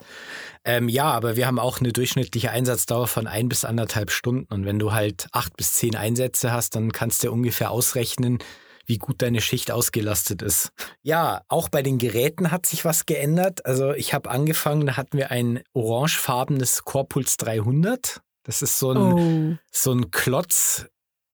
Ähm, 0.64 0.88
ja, 0.88 1.10
aber 1.10 1.36
wir 1.36 1.46
haben 1.46 1.58
auch 1.58 1.80
eine 1.80 1.92
durchschnittliche 1.92 2.50
Einsatzdauer 2.50 3.06
von 3.06 3.26
ein 3.26 3.50
bis 3.50 3.66
anderthalb 3.66 4.10
Stunden. 4.10 4.52
Und 4.52 4.64
wenn 4.64 4.78
du 4.78 4.92
halt 4.92 5.26
acht 5.32 5.56
bis 5.58 5.72
zehn 5.72 5.94
Einsätze 5.94 6.52
hast, 6.52 6.74
dann 6.74 6.90
kannst 6.92 7.22
du 7.22 7.30
ungefähr 7.30 7.70
ausrechnen, 7.70 8.38
wie 8.86 8.96
gut 8.96 9.20
deine 9.20 9.42
Schicht 9.42 9.70
ausgelastet 9.70 10.40
ist. 10.40 10.72
Ja, 11.02 11.42
auch 11.48 11.68
bei 11.68 11.82
den 11.82 11.98
Geräten 11.98 12.50
hat 12.50 12.64
sich 12.64 12.86
was 12.86 13.04
geändert. 13.04 13.66
Also 13.66 13.92
ich 13.92 14.14
habe 14.14 14.30
angefangen, 14.30 14.86
da 14.86 14.96
hatten 14.96 15.18
wir 15.18 15.30
ein 15.30 15.62
orangefarbenes 15.74 16.84
Corpuls 16.84 17.36
300. 17.36 18.22
Das 18.44 18.62
ist 18.62 18.78
so 18.78 18.92
ein, 18.92 18.96
Oh. 18.98 19.56
so 19.72 19.92
ein 19.92 20.10
Klotz. 20.10 20.86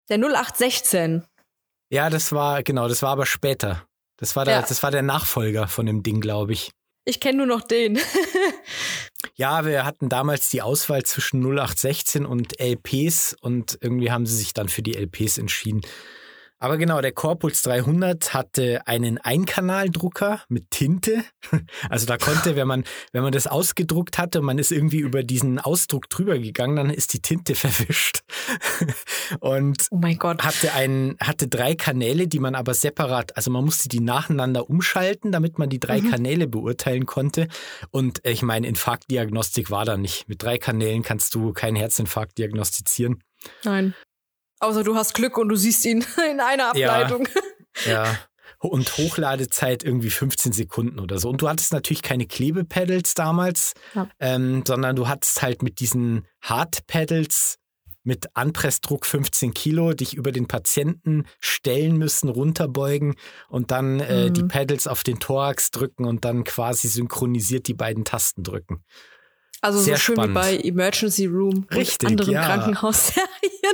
Der 0.08 0.16
0816. 0.18 1.24
Ja, 1.90 2.08
das 2.10 2.32
war, 2.32 2.62
genau, 2.62 2.88
das 2.88 3.02
war 3.02 3.10
aber 3.10 3.26
später. 3.26 3.86
Das 4.16 4.34
war 4.36 4.44
der, 4.44 4.54
Ja. 4.60 4.62
das 4.62 4.82
war 4.82 4.90
der 4.90 5.02
Nachfolger 5.02 5.68
von 5.68 5.86
dem 5.86 6.02
Ding, 6.02 6.20
glaube 6.20 6.52
ich. 6.52 6.70
Ich 7.04 7.20
kenne 7.20 7.38
nur 7.38 7.46
noch 7.46 7.62
den. 7.62 7.98
Ja, 9.36 9.64
wir 9.64 9.84
hatten 9.86 10.08
damals 10.10 10.50
die 10.50 10.60
Auswahl 10.60 11.02
zwischen 11.04 11.40
0816 11.42 12.26
und 12.26 12.60
LPs 12.60 13.34
und 13.40 13.78
irgendwie 13.80 14.10
haben 14.10 14.26
sie 14.26 14.36
sich 14.36 14.52
dann 14.52 14.68
für 14.68 14.82
die 14.82 14.94
LPs 14.96 15.38
entschieden. 15.38 15.80
Aber 16.60 16.76
genau, 16.76 17.00
der 17.00 17.12
Corpuls 17.12 17.62
300 17.62 18.34
hatte 18.34 18.86
einen 18.86 19.18
Einkanaldrucker 19.18 20.42
mit 20.48 20.70
Tinte. 20.70 21.24
Also 21.88 22.06
da 22.06 22.18
konnte, 22.18 22.54
wenn 22.54 22.68
man, 22.68 22.84
wenn 23.12 23.22
man 23.22 23.32
das 23.32 23.46
ausgedruckt 23.46 24.18
hatte 24.18 24.40
und 24.40 24.44
man 24.46 24.58
ist 24.58 24.70
irgendwie 24.70 24.98
über 25.00 25.22
diesen 25.24 25.58
Ausdruck 25.58 26.08
drüber 26.10 26.38
gegangen, 26.38 26.76
dann 26.76 26.90
ist 26.90 27.12
die 27.14 27.20
Tinte 27.20 27.54
verwischt. 27.56 28.20
Und 29.40 29.86
Oh 29.90 29.96
mein 29.96 30.18
Gott. 30.18 30.42
hatte 30.42 30.72
ein, 30.74 31.16
hatte 31.20 31.48
drei 31.48 31.74
Kanäle, 31.74 32.28
die 32.28 32.38
man 32.38 32.54
aber 32.54 32.74
separat, 32.74 33.36
also 33.36 33.50
man 33.50 33.64
musste 33.64 33.88
die 33.88 34.00
nacheinander 34.00 34.68
umschalten, 34.68 35.32
damit 35.32 35.58
man 35.58 35.68
die 35.70 35.80
drei 35.80 36.00
Mhm. 36.00 36.10
Kanäle 36.10 36.46
beurteilen 36.46 37.06
konnte. 37.06 37.48
Und 37.90 38.20
ich 38.24 38.42
meine, 38.42 38.66
Infarktdiagnostik 38.68 39.70
war 39.70 39.84
da 39.84 39.96
nicht. 39.96 40.28
Mit 40.28 40.42
drei 40.42 40.58
Kanälen 40.58 41.02
kannst 41.02 41.34
du 41.34 41.52
keinen 41.52 41.76
Herzinfarkt 41.76 42.38
diagnostizieren. 42.38 43.22
Nein. 43.64 43.94
Außer 44.60 44.84
du 44.84 44.94
hast 44.94 45.14
Glück 45.14 45.36
und 45.38 45.48
du 45.48 45.56
siehst 45.56 45.84
ihn 45.84 46.04
in 46.30 46.40
einer 46.40 46.74
Ja. 46.76 46.92
Ableitung. 46.92 47.28
Ja. 47.86 48.16
Und 48.62 48.98
Hochladezeit 48.98 49.82
irgendwie 49.84 50.10
15 50.10 50.52
Sekunden 50.52 50.98
oder 51.00 51.18
so. 51.18 51.30
Und 51.30 51.40
du 51.40 51.48
hattest 51.48 51.72
natürlich 51.72 52.02
keine 52.02 52.26
Klebepedals 52.26 53.14
damals, 53.14 53.72
Ja. 53.94 54.06
ähm, 54.18 54.64
sondern 54.66 54.96
du 54.96 55.08
hattest 55.08 55.40
halt 55.40 55.62
mit 55.62 55.80
diesen 55.80 56.26
Hardpedals 56.42 57.56
mit 58.02 58.26
Anpressdruck 58.34 59.06
15 59.06 59.54
Kilo 59.54 59.94
dich 59.94 60.12
über 60.14 60.30
den 60.32 60.46
Patienten 60.46 61.24
stellen 61.40 61.96
müssen, 61.96 62.28
runterbeugen 62.28 63.14
und 63.48 63.70
dann 63.70 64.00
äh, 64.00 64.28
Mhm. 64.28 64.34
die 64.34 64.42
Pedals 64.44 64.86
auf 64.86 65.04
den 65.04 65.20
Thorax 65.20 65.70
drücken 65.70 66.04
und 66.04 66.26
dann 66.26 66.44
quasi 66.44 66.88
synchronisiert 66.88 67.66
die 67.66 67.74
beiden 67.74 68.04
Tasten 68.04 68.42
drücken. 68.42 68.84
Also 69.62 69.78
Sehr 69.80 69.96
so 69.96 70.00
schön 70.00 70.14
spannend. 70.16 70.30
wie 70.36 70.40
bei 70.40 70.56
Emergency 70.56 71.26
Room 71.26 71.66
Richtig, 71.74 72.00
und 72.08 72.12
anderen 72.12 72.32
ja. 72.32 72.44
Krankenhausserien. 72.44 73.28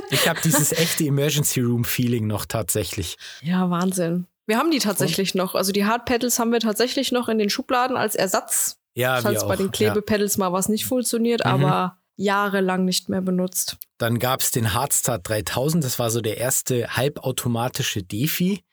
Ich 0.09 0.27
habe 0.27 0.39
dieses 0.43 0.71
echte 0.77 1.05
Emergency 1.05 1.61
Room 1.61 1.85
Feeling 1.85 2.27
noch 2.27 2.45
tatsächlich. 2.45 3.17
Ja, 3.41 3.69
Wahnsinn. 3.69 4.27
Wir 4.45 4.57
haben 4.57 4.71
die 4.71 4.79
tatsächlich 4.79 5.33
noch. 5.35 5.55
Also 5.55 5.71
die 5.71 5.85
Hardpedals 5.85 6.39
haben 6.39 6.51
wir 6.51 6.59
tatsächlich 6.59 7.11
noch 7.11 7.29
in 7.29 7.37
den 7.37 7.49
Schubladen 7.49 7.95
als 7.97 8.15
Ersatz. 8.15 8.77
Ja, 8.95 9.21
Falls 9.21 9.47
bei 9.47 9.55
den 9.55 9.67
ja. 9.67 9.71
Klebepedals 9.71 10.37
mal 10.37 10.51
was 10.53 10.69
nicht 10.69 10.85
funktioniert, 10.85 11.45
Mhm. 11.45 11.51
aber 11.51 11.97
jahrelang 12.15 12.83
nicht 12.83 13.09
mehr 13.09 13.21
benutzt. 13.21 13.77
Dann 13.97 14.19
gab 14.19 14.39
es 14.41 14.51
den 14.51 14.73
Hardstart 14.73 15.27
3000, 15.29 15.83
das 15.83 15.99
war 15.99 16.09
so 16.09 16.19
der 16.21 16.37
erste 16.37 16.95
halbautomatische 16.97 18.01
Defi. 18.03 18.63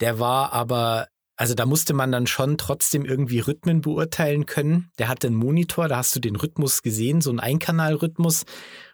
Der 0.00 0.18
war 0.18 0.52
aber, 0.52 1.06
also 1.36 1.54
da 1.54 1.66
musste 1.66 1.94
man 1.94 2.12
dann 2.12 2.26
schon 2.26 2.58
trotzdem 2.58 3.04
irgendwie 3.04 3.40
Rhythmen 3.40 3.80
beurteilen 3.80 4.46
können. 4.46 4.90
Der 4.98 5.08
hatte 5.08 5.26
einen 5.26 5.36
Monitor, 5.36 5.88
da 5.88 5.96
hast 5.96 6.14
du 6.14 6.20
den 6.20 6.36
Rhythmus 6.36 6.82
gesehen, 6.82 7.20
so 7.20 7.30
einen 7.30 7.40
Einkanalrhythmus. 7.40 8.44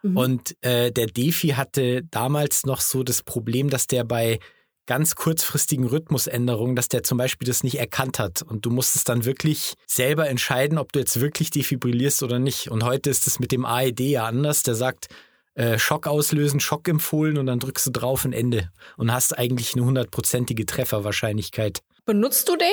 Mhm. 0.03 0.17
Und 0.17 0.57
äh, 0.63 0.91
der 0.91 1.07
Defi 1.07 1.49
hatte 1.49 2.03
damals 2.11 2.65
noch 2.65 2.81
so 2.81 3.03
das 3.03 3.23
Problem, 3.23 3.69
dass 3.69 3.87
der 3.87 4.05
bei 4.05 4.39
ganz 4.87 5.15
kurzfristigen 5.15 5.87
Rhythmusänderungen, 5.87 6.75
dass 6.75 6.89
der 6.89 7.03
zum 7.03 7.19
Beispiel 7.19 7.47
das 7.47 7.63
nicht 7.63 7.79
erkannt 7.79 8.19
hat. 8.19 8.43
Und 8.43 8.65
du 8.67 8.71
musstest 8.71 9.09
dann 9.09 9.25
wirklich 9.25 9.75
selber 9.87 10.29
entscheiden, 10.29 10.79
ob 10.79 10.93
du 10.93 10.99
jetzt 10.99 11.21
wirklich 11.21 11.51
defibrillierst 11.51 12.23
oder 12.23 12.39
nicht. 12.39 12.71
Und 12.71 12.83
heute 12.83 13.11
ist 13.11 13.27
es 13.27 13.39
mit 13.39 13.53
dem 13.53 13.65
AED 13.65 14.01
ja 14.01 14.25
anders. 14.25 14.63
Der 14.63 14.75
sagt, 14.75 15.09
äh, 15.55 15.79
Schock 15.79 16.07
auslösen, 16.07 16.59
Schock 16.59 16.89
empfohlen 16.89 17.37
und 17.37 17.47
dann 17.47 17.59
drückst 17.59 17.87
du 17.87 17.91
drauf 17.91 18.25
und 18.25 18.33
Ende. 18.33 18.71
Und 18.97 19.13
hast 19.13 19.39
eigentlich 19.39 19.75
eine 19.75 19.85
hundertprozentige 19.85 20.65
Trefferwahrscheinlichkeit. 20.65 21.83
Benutzt 22.05 22.49
du 22.49 22.57
den? 22.57 22.69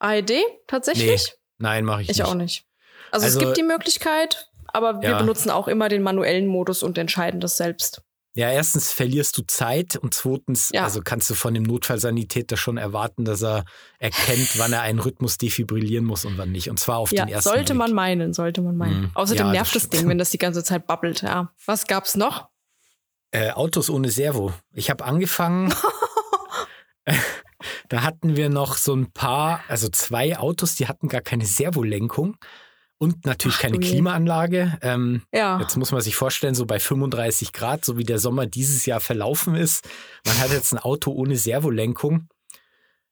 AED 0.00 0.42
tatsächlich? 0.66 1.34
Nein, 1.58 1.84
mache 1.84 2.02
ich, 2.02 2.10
Ich 2.10 2.18
nicht. 2.18 2.26
auch 2.26 2.34
nicht. 2.34 2.64
Also, 3.10 3.26
Also- 3.26 3.38
es 3.40 3.44
gibt 3.44 3.56
die 3.56 3.62
Möglichkeit, 3.62 4.50
aber 4.68 5.00
wir 5.02 5.10
Ja. 5.10 5.18
benutzen 5.18 5.50
auch 5.50 5.66
immer 5.68 5.88
den 5.88 6.02
manuellen 6.02 6.46
Modus 6.46 6.82
und 6.82 6.98
entscheiden 6.98 7.40
das 7.40 7.56
selbst. 7.56 8.02
Ja, 8.34 8.52
erstens 8.52 8.92
verlierst 8.92 9.36
du 9.36 9.42
Zeit 9.42 9.96
und 9.96 10.14
zweitens, 10.14 10.70
Ja. 10.72 10.84
also 10.84 11.00
kannst 11.02 11.28
du 11.28 11.34
von 11.34 11.54
dem 11.54 11.64
Notfallsanitäter 11.64 12.56
schon 12.56 12.76
erwarten, 12.76 13.24
dass 13.24 13.42
er 13.42 13.64
erkennt, 13.98 14.56
wann 14.58 14.72
er 14.72 14.82
einen 14.82 15.00
Rhythmus 15.00 15.38
defibrillieren 15.38 16.04
muss 16.04 16.24
und 16.24 16.38
wann 16.38 16.52
nicht. 16.52 16.70
Und 16.70 16.78
zwar 16.78 16.98
auf 16.98 17.10
Ja, 17.10 17.24
den 17.24 17.32
ersten 17.34 17.48
sollte 17.48 17.64
Blick. 17.72 17.78
man 17.78 17.92
meinen, 17.94 18.32
sollte 18.34 18.60
man 18.62 18.76
meinen. 18.76 19.00
Mhm. 19.04 19.10
Außerdem 19.14 19.46
Ja, 19.46 19.52
nervt 19.52 19.74
das 19.74 19.88
das 19.88 19.90
Ding, 19.90 20.08
wenn 20.08 20.18
das 20.18 20.30
die 20.30 20.38
ganze 20.38 20.62
Zeit 20.62 20.86
babbelt, 20.86 21.22
ja. 21.22 21.52
Was 21.66 21.88
gab's 21.88 22.14
noch? 22.16 22.48
Äh, 23.32 23.50
Autos 23.50 23.90
ohne 23.90 24.10
Servo. 24.10 24.52
Ich 24.72 24.88
habe 24.88 25.04
angefangen. 25.04 25.74
da 27.88 28.02
hatten 28.02 28.36
wir 28.36 28.48
noch 28.48 28.76
so 28.76 28.94
ein 28.94 29.12
paar, 29.12 29.62
also 29.68 29.88
zwei 29.88 30.38
Autos, 30.38 30.74
die 30.74 30.88
hatten 30.88 31.08
gar 31.08 31.20
keine 31.20 31.46
Servolenkung 31.46 32.36
und 32.98 33.26
natürlich 33.26 33.58
keine 33.58 33.78
Klimaanlage. 33.78 34.78
Ähm, 34.82 35.22
ja. 35.32 35.60
Jetzt 35.60 35.76
muss 35.76 35.92
man 35.92 36.00
sich 36.00 36.16
vorstellen, 36.16 36.54
so 36.54 36.66
bei 36.66 36.80
35 36.80 37.52
Grad, 37.52 37.84
so 37.84 37.96
wie 37.96 38.04
der 38.04 38.18
Sommer 38.18 38.46
dieses 38.46 38.86
Jahr 38.86 39.00
verlaufen 39.00 39.54
ist. 39.54 39.88
Man 40.26 40.38
hat 40.38 40.50
jetzt 40.50 40.72
ein 40.72 40.78
Auto 40.78 41.12
ohne 41.12 41.36
Servolenkung. 41.36 42.28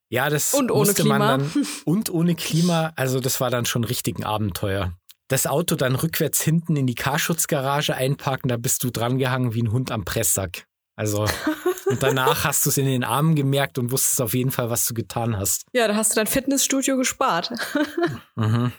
Ja, 0.09 0.29
das 0.29 0.55
und 0.55 0.71
ohne 0.71 0.81
musste 0.81 1.03
Klima. 1.03 1.19
man 1.19 1.41
dann 1.41 1.67
und 1.85 2.11
ohne 2.11 2.35
Klima. 2.35 2.93
Also 2.97 3.21
das 3.21 3.41
war 3.41 3.51
dann 3.51 3.65
schon 3.65 3.85
richtig 3.85 4.19
ein 4.19 4.25
Abenteuer. 4.25 4.93
Das 5.29 5.47
Auto 5.47 5.75
dann 5.75 5.97
rückwärts 5.97 6.41
hinten 6.41 6.77
in 6.77 6.87
die 6.87 6.95
Karschutzgarage 6.95 7.95
einparken, 7.95 8.49
da 8.49 8.57
bist 8.57 8.85
du 8.85 8.91
drangehangen 8.91 9.55
wie 9.55 9.63
ein 9.63 9.73
Hund 9.73 9.91
am 9.91 10.05
Presssack. 10.05 10.67
Also 10.95 11.27
und 11.87 12.03
danach 12.03 12.44
hast 12.44 12.64
du 12.66 12.70
es 12.70 12.79
in 12.79 12.87
den 12.87 13.05
Armen 13.05 13.35
gemerkt 13.35 13.79
und 13.79 13.90
wusstest 13.90 14.20
auf 14.20 14.35
jeden 14.35 14.51
Fall, 14.51 14.70
was 14.70 14.87
du 14.87 14.94
getan 14.94 15.37
hast. 15.37 15.64
Ja, 15.72 15.88
da 15.88 15.94
hast 15.94 16.12
du 16.12 16.16
dein 16.16 16.27
Fitnessstudio 16.27 16.96
gespart. 16.96 17.51
mhm. 18.37 18.72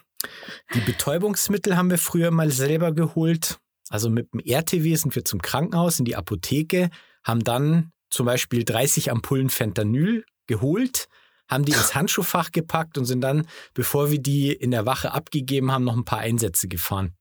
Die 0.73 0.81
Betäubungsmittel 0.81 1.77
haben 1.77 1.89
wir 1.89 1.97
früher 1.97 2.31
mal 2.31 2.51
selber 2.51 2.91
geholt. 2.91 3.59
Also 3.89 4.09
mit 4.09 4.33
dem 4.33 4.41
RTW 4.41 4.95
sind 4.95 5.15
wir 5.15 5.23
zum 5.23 5.41
Krankenhaus 5.41 5.99
in 5.99 6.05
die 6.05 6.15
Apotheke, 6.15 6.89
haben 7.23 7.43
dann 7.43 7.91
zum 8.09 8.25
Beispiel 8.25 8.63
30 8.63 9.11
Ampullen 9.11 9.49
Fentanyl 9.49 10.25
geholt, 10.47 11.07
haben 11.49 11.65
die 11.65 11.71
ins 11.71 11.95
Handschuhfach 11.95 12.51
gepackt 12.51 12.97
und 12.97 13.05
sind 13.05 13.21
dann, 13.21 13.47
bevor 13.73 14.11
wir 14.11 14.19
die 14.19 14.51
in 14.51 14.71
der 14.71 14.85
Wache 14.85 15.13
abgegeben 15.13 15.71
haben, 15.71 15.85
noch 15.85 15.95
ein 15.95 16.05
paar 16.05 16.19
Einsätze 16.19 16.67
gefahren. 16.67 17.16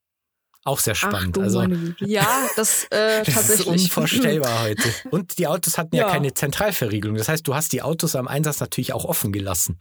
Auch 0.67 0.81
sehr 0.81 0.97
spannend. 0.97 1.39
Ach, 1.39 1.45
also, 1.45 1.63
ja, 2.01 2.27
das, 2.57 2.85
äh, 2.91 3.23
das 3.25 3.35
tatsächlich. 3.35 3.61
ist 3.61 3.67
unvorstellbar 3.67 4.63
heute. 4.65 4.83
Und 5.13 5.39
die 5.39 5.47
Autos 5.47 5.79
hatten 5.79 5.95
ja, 5.95 6.09
ja 6.09 6.13
keine 6.13 6.35
Zentralverriegelung. 6.35 7.17
Das 7.17 7.29
heißt, 7.29 7.47
du 7.47 7.55
hast 7.55 7.73
die 7.73 7.83
Autos 7.83 8.17
am 8.17 8.27
Einsatz 8.27 8.59
natürlich 8.59 8.93
auch 8.93 9.05
offen 9.05 9.31
gelassen. 9.31 9.79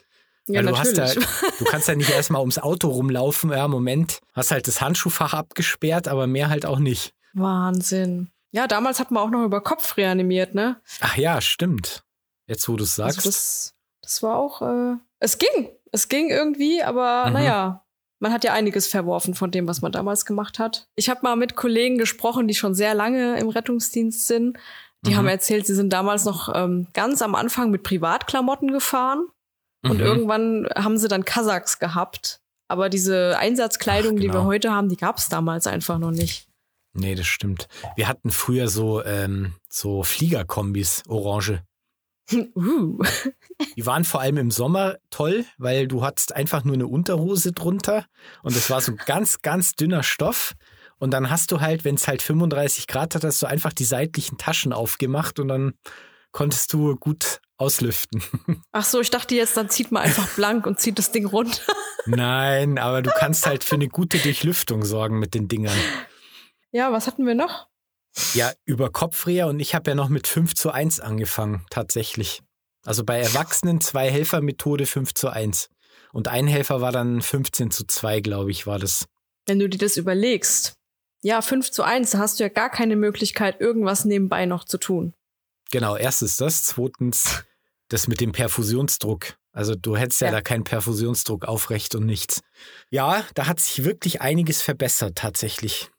Ja, 0.47 0.61
du, 0.61 0.77
hast 0.77 0.95
ja, 0.95 1.11
du 1.11 1.65
kannst 1.65 1.87
ja 1.87 1.95
nicht 1.95 2.11
erstmal 2.11 2.41
ums 2.41 2.59
Auto 2.59 2.89
rumlaufen. 2.89 3.49
Ja, 3.49 3.67
Moment, 3.67 4.19
hast 4.33 4.51
halt 4.51 4.67
das 4.67 4.79
Handschuhfach 4.79 5.33
abgesperrt, 5.33 6.07
aber 6.07 6.27
mehr 6.27 6.49
halt 6.49 6.67
auch 6.67 6.77
nicht. 6.77 7.15
Wahnsinn. 7.33 8.29
Ja, 8.51 8.67
damals 8.67 8.99
hat 8.99 9.09
man 9.09 9.23
auch 9.23 9.31
noch 9.31 9.43
über 9.43 9.61
Kopf 9.61 9.97
reanimiert, 9.97 10.53
ne? 10.53 10.79
Ach 11.01 11.17
ja, 11.17 11.41
stimmt. 11.41 12.03
Jetzt, 12.45 12.69
wo 12.69 12.75
du 12.75 12.83
es 12.83 12.99
also 12.99 13.15
sagst. 13.15 13.17
Also 13.25 13.29
das, 13.29 13.73
das 14.03 14.21
war 14.21 14.37
auch, 14.37 14.61
äh, 14.61 14.97
es 15.17 15.39
ging. 15.39 15.71
Es 15.91 16.09
ging 16.09 16.29
irgendwie, 16.29 16.83
aber 16.83 17.25
mhm. 17.25 17.33
naja, 17.33 17.84
man 18.25 18.33
hat 18.33 18.43
ja 18.43 18.53
einiges 18.53 18.88
verworfen 18.88 19.35
von 19.35 19.51
dem, 19.51 19.67
was 19.67 19.83
man 19.83 19.91
damals 19.91 20.25
gemacht 20.25 20.57
hat. 20.57 20.88
Ich 20.95 21.09
habe 21.09 21.19
mal 21.21 21.35
mit 21.35 21.55
Kollegen 21.55 21.99
gesprochen, 21.99 22.47
die 22.47 22.55
schon 22.55 22.73
sehr 22.73 22.95
lange 22.95 23.38
im 23.38 23.49
Rettungsdienst 23.49 24.25
sind. 24.25 24.57
Die 25.05 25.11
mhm. 25.11 25.17
haben 25.17 25.27
erzählt, 25.27 25.67
sie 25.67 25.75
sind 25.75 25.93
damals 25.93 26.25
noch 26.25 26.51
ähm, 26.55 26.88
ganz 26.93 27.21
am 27.21 27.35
Anfang 27.35 27.69
mit 27.69 27.83
Privatklamotten 27.83 28.71
gefahren. 28.71 29.27
Und 29.83 29.97
mhm. 29.97 30.03
irgendwann 30.03 30.67
haben 30.75 30.97
sie 30.97 31.07
dann 31.07 31.23
Kasachs 31.23 31.77
gehabt. 31.77 32.41
Aber 32.67 32.89
diese 32.89 33.38
Einsatzkleidung, 33.38 34.13
Ach, 34.13 34.15
genau. 34.15 34.21
die 34.21 34.27
wir 34.29 34.39
genau. 34.39 34.45
heute 34.45 34.71
haben, 34.71 34.89
die 34.89 34.97
gab 34.97 35.19
es 35.19 35.29
damals 35.29 35.67
einfach 35.67 35.99
noch 35.99 36.09
nicht. 36.09 36.47
Nee, 36.93 37.13
das 37.13 37.27
stimmt. 37.27 37.67
Wir 37.95 38.07
hatten 38.07 38.31
früher 38.31 38.69
so, 38.69 39.03
ähm, 39.05 39.53
so 39.69 40.01
Fliegerkombis, 40.01 41.03
orange. 41.07 41.61
Uh. 42.55 42.97
Die 43.75 43.85
waren 43.85 44.03
vor 44.03 44.21
allem 44.21 44.37
im 44.37 44.51
Sommer 44.51 44.95
toll, 45.09 45.45
weil 45.57 45.87
du 45.87 46.03
hattest 46.03 46.35
einfach 46.35 46.63
nur 46.63 46.75
eine 46.75 46.87
Unterhose 46.87 47.51
drunter 47.51 48.05
und 48.43 48.55
es 48.55 48.69
war 48.69 48.81
so 48.81 48.93
ganz, 49.05 49.41
ganz 49.41 49.73
dünner 49.73 50.03
Stoff. 50.03 50.53
Und 50.97 51.11
dann 51.11 51.29
hast 51.29 51.51
du 51.51 51.59
halt, 51.59 51.83
wenn 51.83 51.95
es 51.95 52.07
halt 52.07 52.21
35 52.21 52.87
Grad 52.87 53.15
hat, 53.15 53.23
hast 53.23 53.41
du 53.41 53.47
einfach 53.47 53.73
die 53.73 53.83
seitlichen 53.83 54.37
Taschen 54.37 54.71
aufgemacht 54.71 55.39
und 55.39 55.49
dann 55.49 55.73
konntest 56.31 56.71
du 56.73 56.95
gut 56.95 57.41
auslüften. 57.57 58.23
Ach 58.71 58.83
so, 58.83 58.99
ich 58.99 59.09
dachte 59.09 59.35
jetzt, 59.35 59.57
dann 59.57 59.69
zieht 59.69 59.91
man 59.91 60.03
einfach 60.03 60.27
blank 60.35 60.65
und 60.65 60.79
zieht 60.79 60.99
das 60.99 61.11
Ding 61.11 61.25
runter. 61.25 61.61
Nein, 62.05 62.77
aber 62.77 63.01
du 63.01 63.11
kannst 63.11 63.45
halt 63.45 63.63
für 63.63 63.75
eine 63.75 63.87
gute 63.87 64.17
Durchlüftung 64.19 64.83
sorgen 64.85 65.19
mit 65.19 65.33
den 65.33 65.47
Dingern. 65.47 65.77
Ja, 66.71 66.91
was 66.91 67.07
hatten 67.07 67.25
wir 67.25 67.35
noch? 67.35 67.67
Ja, 68.33 68.51
über 68.65 68.89
Kopfreher 68.91 69.47
und 69.47 69.59
ich 69.59 69.75
habe 69.75 69.91
ja 69.91 69.95
noch 69.95 70.09
mit 70.09 70.27
5 70.27 70.55
zu 70.55 70.71
1 70.71 70.99
angefangen, 70.99 71.65
tatsächlich. 71.69 72.41
Also 72.85 73.03
bei 73.03 73.19
Erwachsenen 73.19 73.81
zwei 73.81 74.09
Helfer 74.09 74.41
Methode 74.41 74.85
5 74.85 75.13
zu 75.13 75.29
1. 75.29 75.69
Und 76.13 76.27
ein 76.27 76.47
Helfer 76.47 76.79
war 76.81 76.91
dann 76.91 77.21
15 77.21 77.71
zu 77.71 77.85
2, 77.85 78.21
glaube 78.21 78.51
ich, 78.51 78.67
war 78.67 78.79
das. 78.79 79.05
Wenn 79.47 79.59
du 79.59 79.67
dir 79.67 79.79
das 79.79 79.97
überlegst, 79.97 80.75
ja, 81.21 81.41
5 81.41 81.71
zu 81.71 81.83
1, 81.83 82.11
da 82.11 82.19
hast 82.19 82.39
du 82.39 82.43
ja 82.43 82.49
gar 82.49 82.69
keine 82.69 82.95
Möglichkeit, 82.95 83.59
irgendwas 83.59 84.05
nebenbei 84.05 84.45
noch 84.45 84.63
zu 84.63 84.77
tun. 84.77 85.13
Genau, 85.71 85.97
erstens 85.97 86.37
das. 86.37 86.63
Zweitens 86.63 87.43
das 87.89 88.07
mit 88.07 88.21
dem 88.21 88.31
Perfusionsdruck. 88.31 89.37
Also 89.51 89.75
du 89.75 89.95
hättest 89.95 90.21
ja, 90.21 90.27
ja 90.27 90.33
da 90.33 90.41
keinen 90.41 90.63
Perfusionsdruck 90.63 91.45
aufrecht 91.45 91.95
und 91.95 92.05
nichts. 92.05 92.41
Ja, 92.89 93.23
da 93.35 93.47
hat 93.47 93.59
sich 93.59 93.83
wirklich 93.83 94.21
einiges 94.21 94.61
verbessert 94.61 95.15
tatsächlich. 95.15 95.89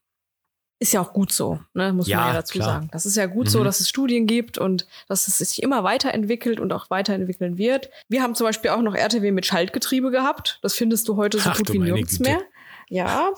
Ist 0.79 0.93
ja 0.93 1.01
auch 1.01 1.15
gut 1.15 1.33
so, 1.33 1.59
ne? 1.73 1.95
muss 1.95 2.07
ja, 2.07 2.19
man 2.19 2.27
ja 2.29 2.33
dazu 2.35 2.59
klar. 2.59 2.69
sagen. 2.69 2.89
Das 2.93 3.07
ist 3.07 3.17
ja 3.17 3.25
gut 3.25 3.47
mhm. 3.47 3.51
so, 3.51 3.65
dass 3.65 3.81
es 3.81 3.89
Studien 3.89 4.27
gibt 4.27 4.59
und 4.59 4.87
dass 5.09 5.27
es 5.27 5.39
sich 5.39 5.63
immer 5.63 5.85
weiterentwickelt 5.85 6.61
und 6.61 6.71
auch 6.73 6.91
weiterentwickeln 6.91 7.57
wird. 7.57 7.89
Wir 8.09 8.23
haben 8.23 8.35
zum 8.35 8.47
Beispiel 8.47 8.71
auch 8.71 8.83
noch 8.83 8.95
RTW 8.95 9.33
mit 9.33 9.47
Schaltgetriebe 9.47 10.11
gehabt. 10.11 10.59
Das 10.61 10.75
findest 10.75 11.09
du 11.09 11.17
heute 11.17 11.39
so 11.39 11.49
Ach, 11.49 11.57
gut 11.57 11.73
wie 11.73 11.79
nirgends 11.79 12.19
mehr. 12.19 12.43
Ja, 12.91 13.31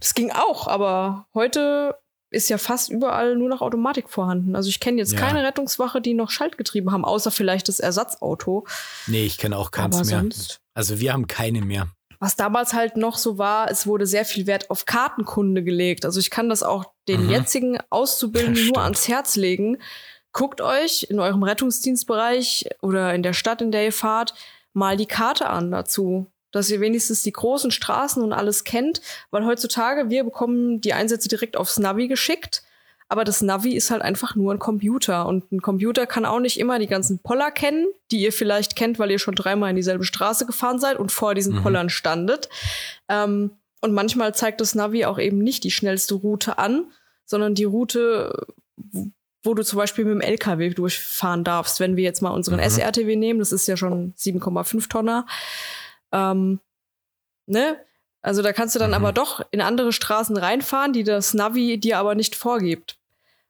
das 0.00 0.14
ging 0.14 0.32
auch, 0.32 0.66
aber 0.66 1.26
heute 1.34 1.96
ist 2.30 2.48
ja 2.48 2.58
fast 2.58 2.90
überall 2.90 3.36
nur 3.36 3.48
noch 3.48 3.60
Automatik 3.60 4.08
vorhanden. 4.08 4.56
Also 4.56 4.68
ich 4.68 4.80
kenne 4.80 4.98
jetzt 4.98 5.12
ja. 5.12 5.20
keine 5.20 5.44
Rettungswache, 5.44 6.00
die 6.00 6.14
noch 6.14 6.30
Schaltgetriebe 6.30 6.90
haben, 6.90 7.04
außer 7.04 7.30
vielleicht 7.30 7.68
das 7.68 7.78
Ersatzauto. 7.78 8.66
Nee, 9.06 9.24
ich 9.26 9.38
kenne 9.38 9.56
auch 9.56 9.70
keins 9.70 9.96
Aber 9.96 10.06
mehr. 10.06 10.20
Sonst 10.20 10.60
also 10.74 10.98
wir 10.98 11.12
haben 11.12 11.28
keine 11.28 11.62
mehr. 11.62 11.88
Was 12.18 12.36
damals 12.36 12.74
halt 12.74 12.96
noch 12.96 13.16
so 13.16 13.38
war, 13.38 13.70
es 13.70 13.86
wurde 13.86 14.06
sehr 14.06 14.24
viel 14.24 14.46
Wert 14.46 14.70
auf 14.70 14.86
Kartenkunde 14.86 15.62
gelegt. 15.62 16.04
Also 16.04 16.20
ich 16.20 16.30
kann 16.30 16.48
das 16.48 16.62
auch 16.62 16.84
den 17.08 17.24
mhm. 17.24 17.30
jetzigen 17.30 17.78
Auszubildenden 17.90 18.68
nur 18.68 18.82
ans 18.82 19.08
Herz 19.08 19.36
legen. 19.36 19.78
Guckt 20.32 20.60
euch 20.60 21.06
in 21.10 21.20
eurem 21.20 21.42
Rettungsdienstbereich 21.42 22.68
oder 22.82 23.14
in 23.14 23.22
der 23.22 23.32
Stadt, 23.32 23.62
in 23.62 23.72
der 23.72 23.84
ihr 23.84 23.92
fahrt, 23.92 24.34
mal 24.72 24.96
die 24.96 25.06
Karte 25.06 25.48
an 25.48 25.70
dazu 25.70 26.30
dass 26.54 26.70
ihr 26.70 26.80
wenigstens 26.80 27.24
die 27.24 27.32
großen 27.32 27.72
Straßen 27.72 28.22
und 28.22 28.32
alles 28.32 28.62
kennt, 28.62 29.00
weil 29.32 29.44
heutzutage 29.44 30.08
wir 30.08 30.22
bekommen 30.22 30.80
die 30.80 30.92
Einsätze 30.92 31.28
direkt 31.28 31.56
aufs 31.56 31.80
Navi 31.80 32.06
geschickt. 32.06 32.62
Aber 33.08 33.24
das 33.24 33.42
Navi 33.42 33.74
ist 33.74 33.90
halt 33.90 34.02
einfach 34.02 34.34
nur 34.34 34.52
ein 34.52 34.58
Computer. 34.58 35.26
Und 35.26 35.52
ein 35.52 35.60
Computer 35.60 36.06
kann 36.06 36.24
auch 36.24 36.40
nicht 36.40 36.58
immer 36.58 36.78
die 36.78 36.86
ganzen 36.86 37.18
Poller 37.18 37.50
kennen, 37.50 37.86
die 38.10 38.22
ihr 38.22 38.32
vielleicht 38.32 38.76
kennt, 38.76 38.98
weil 38.98 39.10
ihr 39.10 39.18
schon 39.18 39.34
dreimal 39.34 39.70
in 39.70 39.76
dieselbe 39.76 40.04
Straße 40.04 40.46
gefahren 40.46 40.78
seid 40.78 40.98
und 40.98 41.12
vor 41.12 41.34
diesen 41.34 41.56
mhm. 41.56 41.62
Pollern 41.62 41.90
standet. 41.90 42.48
Ähm, 43.08 43.52
und 43.80 43.92
manchmal 43.92 44.34
zeigt 44.34 44.60
das 44.60 44.74
Navi 44.74 45.04
auch 45.04 45.18
eben 45.18 45.38
nicht 45.38 45.64
die 45.64 45.70
schnellste 45.70 46.14
Route 46.14 46.58
an, 46.58 46.90
sondern 47.26 47.54
die 47.54 47.64
Route, 47.64 48.46
wo 49.42 49.52
du 49.52 49.62
zum 49.62 49.78
Beispiel 49.78 50.06
mit 50.06 50.14
dem 50.14 50.20
LKW 50.22 50.70
durchfahren 50.70 51.44
darfst. 51.44 51.80
Wenn 51.80 51.96
wir 51.96 52.04
jetzt 52.04 52.22
mal 52.22 52.30
unseren 52.30 52.56
mhm. 52.56 52.64
SRTW 52.64 53.16
nehmen, 53.16 53.38
das 53.38 53.52
ist 53.52 53.68
ja 53.68 53.76
schon 53.76 54.14
7,5 54.14 54.88
Tonner. 54.88 55.26
Ähm, 56.12 56.60
ne? 57.46 57.76
Also 58.24 58.40
da 58.40 58.54
kannst 58.54 58.74
du 58.74 58.78
dann 58.78 58.90
mhm. 58.90 58.94
aber 58.94 59.12
doch 59.12 59.44
in 59.50 59.60
andere 59.60 59.92
Straßen 59.92 60.36
reinfahren, 60.38 60.94
die 60.94 61.04
das 61.04 61.34
Navi 61.34 61.78
dir 61.78 61.98
aber 61.98 62.14
nicht 62.14 62.34
vorgibt. 62.34 62.96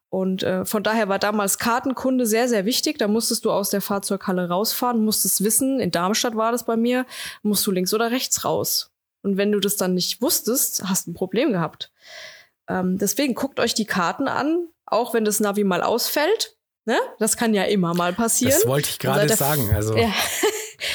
Und 0.08 0.42
äh, 0.42 0.64
von 0.64 0.82
daher 0.82 1.08
war 1.08 1.20
damals 1.20 1.58
Kartenkunde 1.58 2.26
sehr, 2.26 2.48
sehr 2.48 2.64
wichtig. 2.64 2.98
Da 2.98 3.06
musstest 3.06 3.44
du 3.44 3.52
aus 3.52 3.70
der 3.70 3.80
Fahrzeughalle 3.80 4.48
rausfahren, 4.48 5.04
musstest 5.04 5.44
wissen, 5.44 5.78
in 5.78 5.92
Darmstadt 5.92 6.37
war 6.37 6.50
das 6.50 6.64
bei 6.64 6.76
mir, 6.76 7.06
musst 7.42 7.64
du 7.66 7.70
links 7.70 7.94
oder 7.94 8.10
rechts 8.10 8.44
raus. 8.44 8.90
Und 9.22 9.37
wenn 9.37 9.52
du 9.52 9.60
das 9.60 9.76
dann 9.76 9.94
nicht 9.94 10.20
wusstest, 10.20 10.82
hast 10.84 11.06
du 11.06 11.12
ein 11.12 11.14
Problem 11.14 11.52
gehabt. 11.52 11.92
Ähm, 12.68 12.98
deswegen 12.98 13.34
guckt 13.34 13.60
euch 13.60 13.74
die 13.74 13.87
Karten 13.87 14.26
an, 14.26 14.66
auch 14.87 15.14
wenn 15.14 15.24
das 15.24 15.38
Navi 15.38 15.62
mal 15.62 15.82
ausfällt. 15.82 16.56
Ne? 16.84 16.98
Das 17.20 17.37
kann 17.37 17.54
ja 17.54 17.62
immer 17.62 17.94
mal 17.94 18.12
passieren. 18.12 18.54
Das 18.54 18.66
wollte 18.66 18.90
ich 18.90 18.98
gerade 18.98 19.34
sagen. 19.37 19.70
Also 19.72 19.96
ja. 19.96 20.12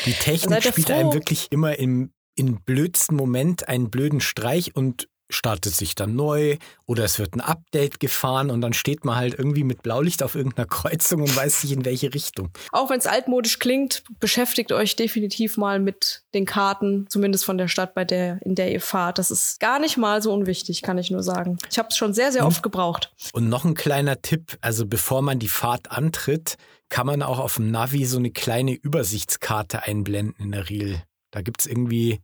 Die 0.06 0.14
Technik 0.20 0.64
spielt 0.64 0.92
einem 0.92 1.14
wirklich 1.14 1.48
immer 1.52 1.80
im, 1.80 2.12
im 2.40 2.62
blödsten 2.62 3.16
Moment 3.16 3.68
einen 3.68 3.90
blöden 3.90 4.22
Streich 4.22 4.76
und 4.76 5.10
startet 5.30 5.76
sich 5.76 5.96
dann 5.96 6.16
neu 6.16 6.58
oder 6.86 7.04
es 7.04 7.20
wird 7.20 7.36
ein 7.36 7.42
Update 7.42 8.00
gefahren 8.00 8.50
und 8.50 8.62
dann 8.62 8.74
steht 8.74 9.06
man 9.06 9.16
halt 9.16 9.38
irgendwie 9.38 9.64
mit 9.64 9.84
Blaulicht 9.84 10.24
auf 10.24 10.36
irgendeiner 10.36 10.68
Kreuzung 10.70 11.22
und 11.22 11.36
weiß 11.36 11.64
nicht 11.64 11.74
in 11.74 11.86
welche 11.86 12.14
Richtung. 12.14 12.50
Auch 12.72 12.90
wenn 12.90 13.00
es 13.00 13.08
altmodisch 13.08 13.60
klingt, 13.60 14.04
beschäftigt 14.20 14.72
euch 14.72 14.96
definitiv 14.96 15.58
mal 15.58 15.80
mit 15.80 16.24
den 16.34 16.46
Karten, 16.46 17.06
zumindest 17.10 17.46
von 17.46 17.58
der 17.58 17.68
Stadt, 17.68 17.94
bei 17.94 18.06
der 18.06 18.42
in 18.42 18.56
der 18.56 18.72
ihr 18.72 18.82
fahrt. 18.82 19.20
Das 19.20 19.30
ist 19.32 19.60
gar 19.60 19.80
nicht 19.80 19.98
mal 19.98 20.22
so 20.22 20.34
unwichtig, 20.34 20.82
kann 20.82 20.98
ich 20.98 21.12
nur 21.12 21.24
sagen. 21.24 21.58
Ich 21.70 21.78
habe 21.78 21.90
es 21.90 21.98
schon 21.98 22.14
sehr 22.14 22.32
sehr 22.32 22.46
oft 22.46 22.64
gebraucht. 22.64 23.14
Und 23.34 23.50
noch 23.50 23.66
ein 23.66 23.76
kleiner 23.76 24.22
Tipp, 24.22 24.58
also 24.62 24.86
bevor 24.86 25.22
man 25.22 25.40
die 25.40 25.48
Fahrt 25.48 25.92
antritt, 25.92 26.56
kann 26.90 27.06
man 27.06 27.22
auch 27.22 27.40
auf 27.40 27.56
dem 27.56 27.70
Navi 27.70 28.06
so 28.06 28.18
eine 28.18 28.32
kleine 28.32 28.74
Übersichtskarte 28.74 29.84
einblenden 29.84 30.36
in 30.40 30.52
der 30.52 30.70
Regel. 30.70 31.04
Da 31.32 31.42
gibt 31.42 31.62
es 31.62 31.68
irgendwie 31.68 32.20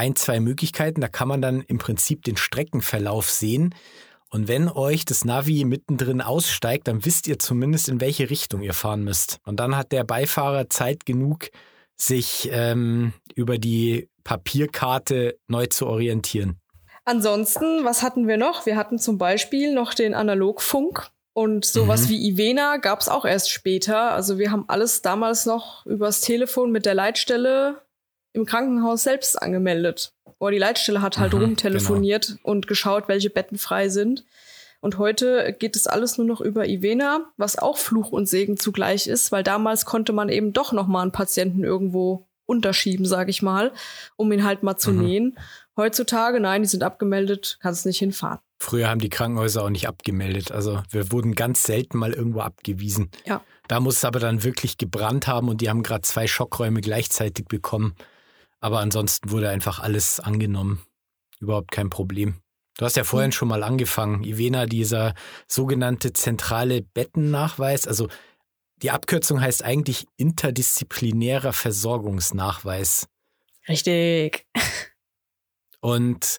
ein, 0.00 0.16
zwei 0.16 0.40
Möglichkeiten. 0.40 1.02
Da 1.02 1.08
kann 1.08 1.28
man 1.28 1.42
dann 1.42 1.60
im 1.60 1.76
Prinzip 1.76 2.24
den 2.24 2.38
Streckenverlauf 2.38 3.30
sehen. 3.30 3.74
Und 4.30 4.48
wenn 4.48 4.68
euch 4.68 5.04
das 5.04 5.26
Navi 5.26 5.64
mittendrin 5.64 6.22
aussteigt, 6.22 6.88
dann 6.88 7.04
wisst 7.04 7.28
ihr 7.28 7.38
zumindest, 7.38 7.88
in 7.88 8.00
welche 8.00 8.30
Richtung 8.30 8.62
ihr 8.62 8.72
fahren 8.72 9.04
müsst. 9.04 9.40
Und 9.44 9.60
dann 9.60 9.76
hat 9.76 9.92
der 9.92 10.04
Beifahrer 10.04 10.70
Zeit 10.70 11.04
genug, 11.04 11.50
sich 11.96 12.48
ähm, 12.50 13.12
über 13.34 13.58
die 13.58 14.08
Papierkarte 14.24 15.36
neu 15.48 15.66
zu 15.66 15.86
orientieren. 15.86 16.58
Ansonsten, 17.04 17.84
was 17.84 18.02
hatten 18.02 18.26
wir 18.26 18.38
noch? 18.38 18.64
Wir 18.64 18.76
hatten 18.76 18.98
zum 18.98 19.18
Beispiel 19.18 19.74
noch 19.74 19.92
den 19.92 20.14
Analogfunk. 20.14 21.10
Und 21.34 21.64
sowas 21.66 22.04
mhm. 22.04 22.08
wie 22.08 22.28
Ivena 22.28 22.78
gab 22.78 23.00
es 23.00 23.08
auch 23.08 23.24
erst 23.26 23.50
später. 23.50 24.12
Also 24.12 24.38
wir 24.38 24.50
haben 24.50 24.64
alles 24.68 25.02
damals 25.02 25.44
noch 25.44 25.84
übers 25.84 26.22
Telefon 26.22 26.70
mit 26.70 26.86
der 26.86 26.94
Leitstelle 26.94 27.82
im 28.32 28.46
Krankenhaus 28.46 29.02
selbst 29.02 29.40
angemeldet. 29.40 30.12
Oder 30.38 30.52
die 30.52 30.58
Leitstelle 30.58 31.02
hat 31.02 31.18
halt 31.18 31.34
mhm, 31.34 31.42
rumtelefoniert 31.42 32.28
genau. 32.28 32.40
und 32.42 32.66
geschaut, 32.66 33.08
welche 33.08 33.30
Betten 33.30 33.58
frei 33.58 33.88
sind. 33.88 34.24
Und 34.80 34.96
heute 34.96 35.54
geht 35.58 35.76
es 35.76 35.86
alles 35.86 36.16
nur 36.16 36.26
noch 36.26 36.40
über 36.40 36.66
Ivena, 36.66 37.30
was 37.36 37.58
auch 37.58 37.76
Fluch 37.76 38.12
und 38.12 38.26
Segen 38.26 38.56
zugleich 38.56 39.06
ist, 39.06 39.30
weil 39.30 39.42
damals 39.42 39.84
konnte 39.84 40.12
man 40.12 40.30
eben 40.30 40.54
doch 40.54 40.72
noch 40.72 40.86
mal 40.86 41.02
einen 41.02 41.12
Patienten 41.12 41.64
irgendwo 41.64 42.26
unterschieben, 42.46 43.04
sage 43.04 43.30
ich 43.30 43.42
mal, 43.42 43.72
um 44.16 44.32
ihn 44.32 44.44
halt 44.44 44.62
mal 44.62 44.76
zu 44.76 44.92
mhm. 44.92 45.02
nähen. 45.02 45.38
Heutzutage, 45.76 46.40
nein, 46.40 46.62
die 46.62 46.68
sind 46.68 46.82
abgemeldet, 46.82 47.58
kannst 47.60 47.84
nicht 47.86 47.98
hinfahren. 47.98 48.40
Früher 48.58 48.88
haben 48.88 49.00
die 49.00 49.08
Krankenhäuser 49.08 49.64
auch 49.64 49.70
nicht 49.70 49.86
abgemeldet. 49.86 50.50
Also 50.50 50.82
wir 50.90 51.12
wurden 51.12 51.34
ganz 51.34 51.62
selten 51.62 51.98
mal 51.98 52.12
irgendwo 52.12 52.40
abgewiesen. 52.40 53.10
Ja. 53.24 53.42
Da 53.68 53.80
muss 53.80 53.98
es 53.98 54.04
aber 54.04 54.18
dann 54.18 54.42
wirklich 54.42 54.78
gebrannt 54.78 55.26
haben 55.28 55.48
und 55.48 55.60
die 55.60 55.70
haben 55.70 55.82
gerade 55.82 56.02
zwei 56.02 56.26
Schockräume 56.26 56.80
gleichzeitig 56.80 57.46
bekommen. 57.46 57.94
Aber 58.60 58.80
ansonsten 58.80 59.30
wurde 59.30 59.48
einfach 59.48 59.78
alles 59.80 60.20
angenommen. 60.20 60.82
Überhaupt 61.40 61.70
kein 61.70 61.90
Problem. 61.90 62.40
Du 62.76 62.84
hast 62.84 62.96
ja 62.96 63.04
vorhin 63.04 63.32
schon 63.32 63.48
mal 63.48 63.62
angefangen. 63.62 64.22
Ivena, 64.24 64.66
dieser 64.66 65.14
sogenannte 65.48 66.12
zentrale 66.12 66.82
Bettennachweis, 66.82 67.86
also 67.86 68.08
die 68.82 68.90
Abkürzung 68.90 69.40
heißt 69.40 69.62
eigentlich 69.62 70.06
interdisziplinärer 70.16 71.52
Versorgungsnachweis. 71.52 73.06
Richtig. 73.68 74.46
Und 75.80 76.38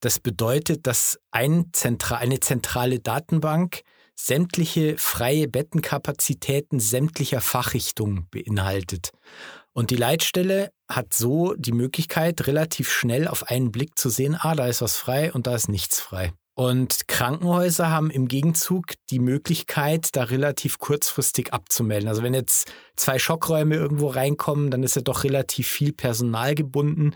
das 0.00 0.20
bedeutet, 0.20 0.86
dass 0.86 1.18
ein 1.30 1.70
Zentra 1.72 2.16
eine 2.16 2.40
zentrale 2.40 3.00
Datenbank 3.00 3.82
sämtliche 4.14 4.96
freie 4.98 5.46
Bettenkapazitäten 5.46 6.80
sämtlicher 6.80 7.40
Fachrichtungen 7.40 8.26
beinhaltet. 8.30 9.10
Und 9.76 9.90
die 9.90 9.96
Leitstelle 9.96 10.70
hat 10.88 11.12
so 11.12 11.52
die 11.52 11.72
Möglichkeit, 11.72 12.46
relativ 12.46 12.90
schnell 12.90 13.28
auf 13.28 13.50
einen 13.50 13.72
Blick 13.72 13.98
zu 13.98 14.08
sehen, 14.08 14.34
ah, 14.34 14.54
da 14.54 14.68
ist 14.68 14.80
was 14.80 14.96
frei 14.96 15.30
und 15.34 15.46
da 15.46 15.54
ist 15.54 15.68
nichts 15.68 16.00
frei. 16.00 16.32
Und 16.54 17.08
Krankenhäuser 17.08 17.90
haben 17.90 18.08
im 18.10 18.26
Gegenzug 18.26 18.94
die 19.10 19.18
Möglichkeit, 19.18 20.16
da 20.16 20.22
relativ 20.22 20.78
kurzfristig 20.78 21.52
abzumelden. 21.52 22.08
Also 22.08 22.22
wenn 22.22 22.32
jetzt 22.32 22.72
zwei 22.96 23.18
Schockräume 23.18 23.74
irgendwo 23.74 24.06
reinkommen, 24.06 24.70
dann 24.70 24.82
ist 24.82 24.96
ja 24.96 25.02
doch 25.02 25.24
relativ 25.24 25.68
viel 25.68 25.92
Personal 25.92 26.54
gebunden. 26.54 27.12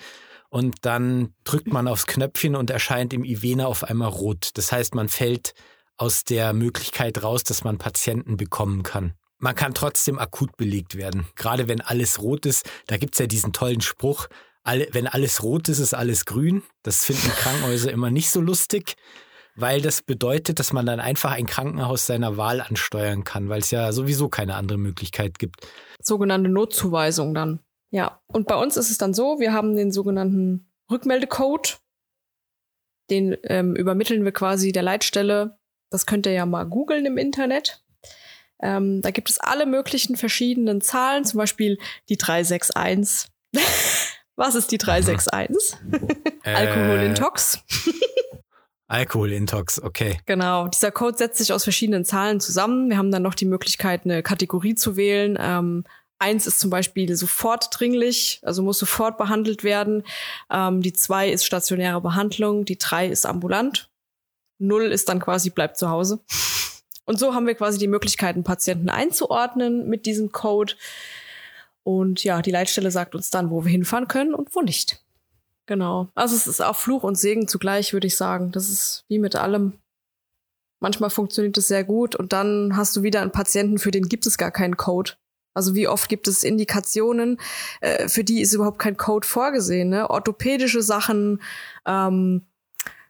Und 0.51 0.85
dann 0.85 1.33
drückt 1.45 1.69
man 1.69 1.89
aufs 1.89 2.07
Knöpfchen 2.07 2.57
und 2.57 2.69
erscheint 2.69 3.15
im 3.15 3.25
Ivena 3.25 3.69
auf 3.69 3.85
einmal 3.85 4.11
rot. 4.11 4.51
Das 4.59 4.71
heißt, 4.71 4.95
man 4.95 5.09
fällt 5.09 5.55
aus 5.97 6.25
der 6.25 6.53
Möglichkeit 6.53 7.23
raus, 7.23 7.43
dass 7.43 7.65
man 7.65 7.79
Patienten 7.79 8.37
bekommen 8.37 8.83
kann. 8.83 9.15
Man 9.41 9.55
kann 9.55 9.75
trotzdem 9.75 10.19
akut 10.19 10.57
belegt 10.57 10.97
werden. 10.97 11.27
Gerade 11.35 11.67
wenn 11.67 11.81
alles 11.81 12.21
rot 12.21 12.47
ist, 12.47 12.69
da 12.87 12.99
gibt's 12.99 13.19
ja 13.19 13.27
diesen 13.27 13.53
tollen 13.53 13.81
Spruch, 13.81 14.29
alle, 14.63 14.89
wenn 14.93 15.07
alles 15.07 15.43
rot 15.43 15.69
ist, 15.69 15.79
ist 15.79 15.95
alles 15.95 16.27
grün. 16.27 16.63
Das 16.83 17.05
finden 17.05 17.31
Krankenhäuser 17.31 17.91
immer 17.91 18.11
nicht 18.11 18.31
so 18.31 18.41
lustig, 18.41 18.97
weil 19.57 19.81
das 19.81 20.03
bedeutet, 20.03 20.59
dass 20.59 20.73
man 20.73 20.87
dann 20.87 21.01
einfach 21.01 21.33
ein 21.33 21.47
Krankenhaus 21.47 22.07
seiner 22.07 22.37
Wahl 22.37 22.61
ansteuern 22.61 23.25
kann, 23.25 23.49
weil 23.49 23.61
es 23.61 23.71
ja 23.71 23.93
sowieso 23.93 24.29
keine 24.29 24.55
andere 24.55 24.79
Möglichkeit 24.79 25.39
gibt. 25.39 25.67
Sogenannte 26.03 26.51
Notzuweisung 26.51 27.35
dann. 27.35 27.61
Ja, 27.91 28.21
und 28.27 28.47
bei 28.47 28.55
uns 28.57 28.77
ist 28.77 28.91
es 28.91 28.99
dann 28.99 29.15
so, 29.15 29.41
wir 29.41 29.53
haben 29.53 29.75
den 29.75 29.91
sogenannten 29.91 30.71
Rückmeldecode, 30.91 31.81
den 33.11 33.37
ähm, 33.45 33.75
übermitteln 33.75 34.25
wir 34.25 34.33
quasi 34.33 34.73
der 34.73 34.83
Leitstelle. 34.83 35.59
Das 35.91 36.07
könnt 36.07 36.27
ihr 36.27 36.33
ja 36.33 36.47
mal 36.47 36.65
googeln 36.65 37.07
im 37.07 37.17
Internet. 37.17 37.83
Ähm, 38.63 39.03
da 39.03 39.11
gibt 39.11 39.31
es 39.31 39.39
alle 39.39 39.67
möglichen 39.67 40.17
verschiedenen 40.17 40.81
Zahlen, 40.81 41.25
zum 41.25 41.39
Beispiel 41.39 41.79
die 42.09 42.17
361. 42.17 43.31
Was 44.37 44.55
ist 44.55 44.73
die 44.73 44.79
361? 44.79 45.79
äh, 46.45 46.55
Alkoholintox. 46.55 47.61
Alkoholintox, 48.89 49.83
okay. 49.83 50.19
Genau. 50.27 50.67
Dieser 50.69 50.91
Code 50.91 51.17
setzt 51.17 51.39
sich 51.39 51.53
aus 51.53 51.63
verschiedenen 51.63 52.05
Zahlen 52.05 52.41
zusammen. 52.41 52.91
Wir 52.91 52.99
haben 52.99 53.13
dann 53.13 53.23
noch 53.23 53.35
die 53.35 53.45
Möglichkeit, 53.45 54.05
eine 54.05 54.23
Kategorie 54.23 54.75
zu 54.75 54.97
wählen. 54.97 55.39
Ähm, 55.41 55.85
eins 56.19 56.47
ist 56.47 56.59
zum 56.59 56.71
Beispiel 56.71 57.15
sofort 57.17 57.69
dringlich, 57.71 58.41
also 58.43 58.63
muss 58.63 58.79
sofort 58.79 59.17
behandelt 59.17 59.63
werden. 59.63 60.05
Ähm, 60.51 60.83
die 60.83 60.93
zwei 60.93 61.31
ist 61.31 61.45
stationäre 61.45 62.01
Behandlung. 62.01 62.65
Die 62.65 62.79
drei 62.79 63.07
ist 63.07 63.27
ambulant. 63.27 63.91
Null 64.59 64.93
ist 64.93 65.09
dann 65.09 65.21
quasi 65.21 65.51
bleibt 65.51 65.79
zu 65.79 65.89
Hause. 65.89 66.21
Und 67.11 67.19
so 67.19 67.35
haben 67.35 67.49
wir 67.49 67.57
quasi 67.57 67.77
die 67.77 67.89
Möglichkeit, 67.89 68.37
einen 68.37 68.45
Patienten 68.45 68.89
einzuordnen 68.89 69.89
mit 69.89 70.07
diesem 70.07 70.31
Code. 70.31 70.75
Und 71.83 72.23
ja, 72.23 72.41
die 72.41 72.53
Leitstelle 72.53 72.93
sagt 72.93 73.17
uns 73.17 73.31
dann, 73.31 73.51
wo 73.51 73.65
wir 73.65 73.71
hinfahren 73.73 74.07
können 74.07 74.33
und 74.33 74.55
wo 74.55 74.61
nicht. 74.61 75.03
Genau. 75.67 76.07
Also 76.15 76.37
es 76.37 76.47
ist 76.47 76.61
auch 76.61 76.77
Fluch 76.77 77.03
und 77.03 77.19
Segen 77.19 77.49
zugleich, 77.49 77.93
würde 77.93 78.07
ich 78.07 78.17
sagen. 78.17 78.53
Das 78.53 78.69
ist 78.69 79.07
wie 79.09 79.19
mit 79.19 79.35
allem. 79.35 79.81
Manchmal 80.79 81.11
funktioniert 81.11 81.59
es 81.59 81.67
sehr 81.67 81.83
gut 81.83 82.15
und 82.15 82.33
dann 82.33 82.77
hast 82.77 82.95
du 82.95 83.03
wieder 83.03 83.23
einen 83.23 83.33
Patienten, 83.33 83.79
für 83.79 83.91
den 83.91 84.09
gibt 84.09 84.25
es 84.25 84.39
gar 84.39 84.53
keinen 84.53 84.77
Code. 84.77 85.15
Also 85.53 85.75
wie 85.75 85.89
oft 85.89 86.09
gibt 86.09 86.29
es 86.29 86.45
Indikationen, 86.45 87.41
äh, 87.81 88.07
für 88.07 88.23
die 88.23 88.41
ist 88.41 88.53
überhaupt 88.53 88.79
kein 88.79 88.97
Code 88.97 89.27
vorgesehen. 89.27 89.89
Ne? 89.89 90.09
Orthopädische 90.09 90.81
Sachen, 90.81 91.43
ähm, 91.87 92.47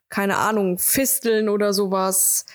keine 0.08 0.38
Ahnung, 0.38 0.78
Fisteln 0.78 1.50
oder 1.50 1.74
sowas, 1.74 2.46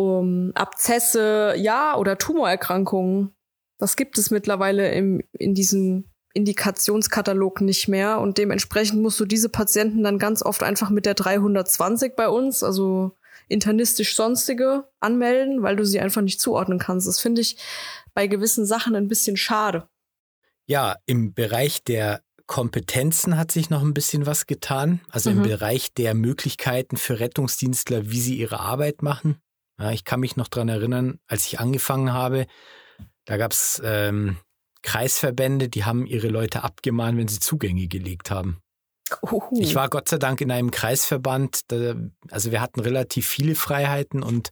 um 0.00 0.52
Abzesse, 0.54 1.54
ja, 1.56 1.96
oder 1.96 2.18
Tumorerkrankungen. 2.18 3.34
Das 3.78 3.96
gibt 3.96 4.18
es 4.18 4.30
mittlerweile 4.30 4.92
im, 4.92 5.22
in 5.32 5.54
diesem 5.54 6.10
Indikationskatalog 6.32 7.60
nicht 7.60 7.88
mehr 7.88 8.20
und 8.20 8.38
dementsprechend 8.38 9.02
musst 9.02 9.18
du 9.18 9.24
diese 9.24 9.48
Patienten 9.48 10.04
dann 10.04 10.18
ganz 10.18 10.42
oft 10.42 10.62
einfach 10.62 10.90
mit 10.90 11.06
der 11.06 11.14
320 11.14 12.14
bei 12.14 12.28
uns, 12.28 12.62
also 12.62 13.16
internistisch 13.48 14.14
sonstige, 14.14 14.88
anmelden, 15.00 15.62
weil 15.62 15.76
du 15.76 15.84
sie 15.84 16.00
einfach 16.00 16.22
nicht 16.22 16.40
zuordnen 16.40 16.78
kannst. 16.78 17.08
Das 17.08 17.18
finde 17.18 17.40
ich 17.40 17.56
bei 18.14 18.26
gewissen 18.28 18.64
Sachen 18.64 18.94
ein 18.94 19.08
bisschen 19.08 19.36
schade. 19.36 19.88
Ja, 20.66 20.96
im 21.06 21.34
Bereich 21.34 21.82
der 21.82 22.22
Kompetenzen 22.46 23.36
hat 23.36 23.52
sich 23.52 23.70
noch 23.70 23.82
ein 23.82 23.94
bisschen 23.94 24.26
was 24.26 24.46
getan. 24.46 25.00
Also 25.10 25.30
mhm. 25.30 25.38
im 25.38 25.42
Bereich 25.44 25.94
der 25.94 26.14
Möglichkeiten 26.14 26.96
für 26.96 27.18
Rettungsdienstler, 27.18 28.10
wie 28.10 28.20
sie 28.20 28.36
ihre 28.36 28.60
Arbeit 28.60 29.02
machen. 29.02 29.40
Ja, 29.80 29.90
ich 29.92 30.04
kann 30.04 30.20
mich 30.20 30.36
noch 30.36 30.48
dran 30.48 30.68
erinnern, 30.68 31.18
als 31.26 31.46
ich 31.46 31.58
angefangen 31.58 32.12
habe, 32.12 32.46
da 33.24 33.36
gab 33.38 33.52
es 33.52 33.80
ähm, 33.84 34.36
Kreisverbände, 34.82 35.68
die 35.68 35.84
haben 35.84 36.06
ihre 36.06 36.28
Leute 36.28 36.64
abgemahnt, 36.64 37.16
wenn 37.18 37.28
sie 37.28 37.40
Zugänge 37.40 37.88
gelegt 37.88 38.30
haben. 38.30 38.60
Uhu. 39.22 39.58
Ich 39.58 39.74
war 39.74 39.88
Gott 39.88 40.08
sei 40.08 40.18
Dank 40.18 40.40
in 40.40 40.50
einem 40.50 40.70
Kreisverband, 40.70 41.62
da, 41.68 41.94
also 42.30 42.50
wir 42.50 42.60
hatten 42.60 42.80
relativ 42.80 43.26
viele 43.26 43.54
Freiheiten 43.54 44.22
und 44.22 44.50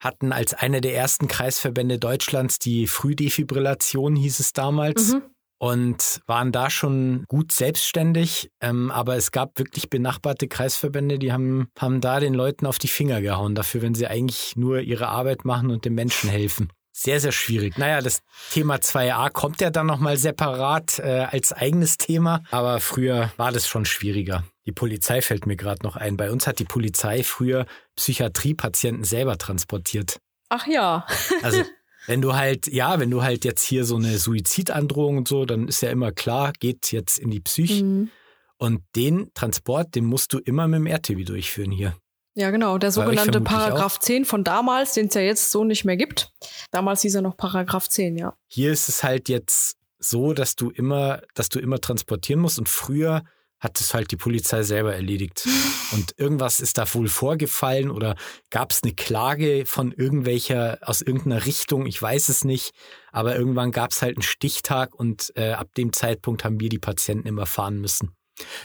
hatten 0.00 0.32
als 0.32 0.54
einer 0.54 0.80
der 0.80 0.94
ersten 0.94 1.28
Kreisverbände 1.28 1.98
Deutschlands 1.98 2.58
die 2.58 2.86
Frühdefibrillation, 2.86 4.16
hieß 4.16 4.40
es 4.40 4.52
damals. 4.52 5.12
Mhm. 5.12 5.22
Und 5.58 6.20
waren 6.26 6.52
da 6.52 6.68
schon 6.68 7.24
gut 7.28 7.52
selbstständig, 7.52 8.50
ähm, 8.60 8.90
aber 8.90 9.16
es 9.16 9.30
gab 9.30 9.58
wirklich 9.58 9.88
benachbarte 9.88 10.48
Kreisverbände, 10.48 11.18
die 11.18 11.32
haben, 11.32 11.68
haben 11.78 12.00
da 12.00 12.20
den 12.20 12.34
Leuten 12.34 12.66
auf 12.66 12.78
die 12.78 12.88
Finger 12.88 13.22
gehauen 13.22 13.54
dafür, 13.54 13.80
wenn 13.82 13.94
sie 13.94 14.06
eigentlich 14.06 14.56
nur 14.56 14.80
ihre 14.80 15.08
Arbeit 15.08 15.44
machen 15.44 15.70
und 15.70 15.84
den 15.84 15.94
Menschen 15.94 16.28
helfen. 16.28 16.68
Sehr, 16.96 17.18
sehr 17.18 17.32
schwierig. 17.32 17.76
Naja, 17.76 18.00
das 18.00 18.22
Thema 18.52 18.76
2a 18.76 19.28
kommt 19.30 19.60
ja 19.60 19.70
dann 19.70 19.86
nochmal 19.86 20.16
separat 20.16 21.00
äh, 21.00 21.26
als 21.28 21.52
eigenes 21.52 21.96
Thema, 21.96 22.42
aber 22.52 22.78
früher 22.78 23.32
war 23.36 23.50
das 23.50 23.66
schon 23.66 23.84
schwieriger. 23.84 24.44
Die 24.64 24.72
Polizei 24.72 25.20
fällt 25.20 25.44
mir 25.46 25.56
gerade 25.56 25.82
noch 25.82 25.96
ein. 25.96 26.16
Bei 26.16 26.30
uns 26.30 26.46
hat 26.46 26.60
die 26.60 26.64
Polizei 26.64 27.24
früher 27.24 27.66
Psychiatriepatienten 27.96 29.02
selber 29.02 29.38
transportiert. 29.38 30.18
Ach 30.48 30.68
ja. 30.68 31.04
also 31.42 31.62
wenn 32.06 32.20
du 32.20 32.34
halt, 32.34 32.66
ja, 32.66 32.98
wenn 32.98 33.10
du 33.10 33.22
halt 33.22 33.44
jetzt 33.44 33.62
hier 33.62 33.84
so 33.84 33.96
eine 33.96 34.18
Suizidandrohung 34.18 35.18
und 35.18 35.28
so, 35.28 35.44
dann 35.44 35.68
ist 35.68 35.80
ja 35.80 35.90
immer 35.90 36.12
klar, 36.12 36.52
geht 36.58 36.92
jetzt 36.92 37.18
in 37.18 37.30
die 37.30 37.40
Psyche. 37.40 37.84
Mhm. 37.84 38.10
Und 38.56 38.82
den 38.94 39.30
Transport, 39.34 39.94
den 39.94 40.04
musst 40.04 40.32
du 40.32 40.38
immer 40.38 40.68
mit 40.68 40.78
dem 40.78 40.86
RTW 40.86 41.24
durchführen 41.24 41.70
hier. 41.70 41.96
Ja, 42.34 42.50
genau. 42.50 42.78
Der 42.78 42.90
sogenannte 42.90 43.40
Paragraph 43.40 44.00
10 44.00 44.24
von 44.24 44.42
damals, 44.42 44.94
den 44.94 45.06
es 45.06 45.14
ja 45.14 45.20
jetzt 45.20 45.50
so 45.50 45.64
nicht 45.64 45.84
mehr 45.84 45.96
gibt. 45.96 46.32
Damals 46.70 47.02
hieß 47.02 47.16
er 47.16 47.22
noch 47.22 47.36
Paragraph 47.36 47.88
10, 47.88 48.16
ja. 48.16 48.36
Hier 48.48 48.72
ist 48.72 48.88
es 48.88 49.04
halt 49.04 49.28
jetzt 49.28 49.76
so, 49.98 50.32
dass 50.32 50.56
du 50.56 50.70
immer, 50.70 51.22
dass 51.34 51.48
du 51.48 51.60
immer 51.60 51.80
transportieren 51.80 52.40
musst 52.40 52.58
und 52.58 52.68
früher 52.68 53.22
hat 53.64 53.80
es 53.80 53.94
halt 53.94 54.10
die 54.10 54.16
Polizei 54.16 54.62
selber 54.62 54.94
erledigt. 54.94 55.48
Und 55.92 56.14
irgendwas 56.18 56.60
ist 56.60 56.78
da 56.78 56.84
wohl 56.94 57.08
vorgefallen 57.08 57.90
oder 57.90 58.14
gab 58.50 58.70
es 58.70 58.82
eine 58.82 58.94
Klage 58.94 59.64
von 59.66 59.90
irgendwelcher, 59.90 60.78
aus 60.82 61.00
irgendeiner 61.00 61.46
Richtung, 61.46 61.86
ich 61.86 62.00
weiß 62.00 62.28
es 62.28 62.44
nicht. 62.44 62.72
Aber 63.10 63.36
irgendwann 63.36 63.72
gab 63.72 63.90
es 63.90 64.02
halt 64.02 64.16
einen 64.16 64.22
Stichtag 64.22 64.94
und 64.94 65.32
äh, 65.36 65.52
ab 65.52 65.74
dem 65.76 65.92
Zeitpunkt 65.92 66.44
haben 66.44 66.60
wir 66.60 66.68
die 66.68 66.78
Patienten 66.78 67.26
immer 67.26 67.46
fahren 67.46 67.80
müssen. 67.80 68.14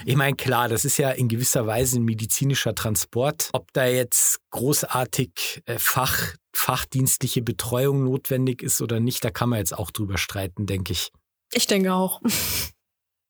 Ich 0.04 0.16
meine, 0.16 0.36
klar, 0.36 0.68
das 0.68 0.84
ist 0.84 0.98
ja 0.98 1.12
in 1.12 1.28
gewisser 1.28 1.68
Weise 1.68 2.00
ein 2.00 2.04
medizinischer 2.04 2.74
Transport. 2.74 3.50
Ob 3.54 3.72
da 3.74 3.86
jetzt 3.86 4.40
großartig 4.50 5.62
äh, 5.66 5.78
Fach, 5.78 6.34
fachdienstliche 6.54 7.42
Betreuung 7.42 8.04
notwendig 8.04 8.64
ist 8.64 8.82
oder 8.82 9.00
nicht, 9.00 9.24
da 9.24 9.30
kann 9.30 9.50
man 9.50 9.60
jetzt 9.60 9.78
auch 9.78 9.92
drüber 9.92 10.18
streiten, 10.18 10.66
denke 10.66 10.94
ich. 10.94 11.12
Ich 11.54 11.68
denke 11.68 11.94
auch. 11.94 12.22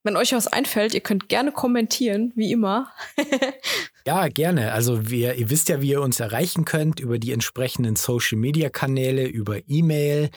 Wenn 0.09 0.17
euch 0.17 0.33
was 0.33 0.47
einfällt, 0.47 0.95
ihr 0.95 1.01
könnt 1.01 1.29
gerne 1.29 1.51
kommentieren, 1.51 2.33
wie 2.35 2.51
immer. 2.51 2.91
ja, 4.07 4.27
gerne. 4.27 4.71
Also 4.71 5.11
wir, 5.11 5.35
ihr 5.35 5.51
wisst 5.51 5.69
ja, 5.69 5.83
wie 5.83 5.91
ihr 5.91 6.01
uns 6.01 6.19
erreichen 6.19 6.65
könnt 6.65 6.99
über 6.99 7.19
die 7.19 7.31
entsprechenden 7.31 7.95
Social-Media-Kanäle, 7.95 9.27
über 9.27 9.59
E-Mail, 9.67 10.31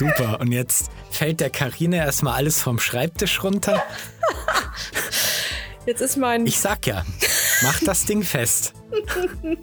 Super, 0.00 0.40
und 0.40 0.50
jetzt 0.50 0.90
fällt 1.10 1.40
der 1.40 1.50
Karine 1.50 1.96
erstmal 1.96 2.32
alles 2.32 2.62
vom 2.62 2.78
Schreibtisch 2.78 3.44
runter. 3.44 3.82
Jetzt 5.86 6.00
ist 6.00 6.16
mein. 6.16 6.46
Ich 6.46 6.58
sag 6.58 6.86
ja, 6.86 7.04
mach 7.62 7.80
das 7.80 8.06
Ding 8.06 8.22
fest. 8.22 8.72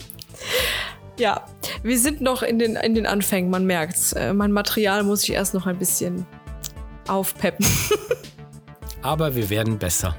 Ja, 1.20 1.44
wir 1.82 1.98
sind 1.98 2.22
noch 2.22 2.44
in 2.44 2.60
den, 2.60 2.76
in 2.76 2.94
den 2.94 3.08
Anfängen, 3.08 3.50
man 3.50 3.66
merkt's. 3.66 4.14
Äh, 4.14 4.36
mein 4.36 4.52
Material 4.52 5.02
muss 5.02 5.24
ich 5.24 5.32
erst 5.32 5.56
noch 5.56 5.66
ein 5.66 5.80
bisschen 5.80 6.28
aufpeppen. 7.08 7.66
Aber 9.02 9.34
wir 9.34 9.50
werden 9.50 9.80
besser. 9.80 10.16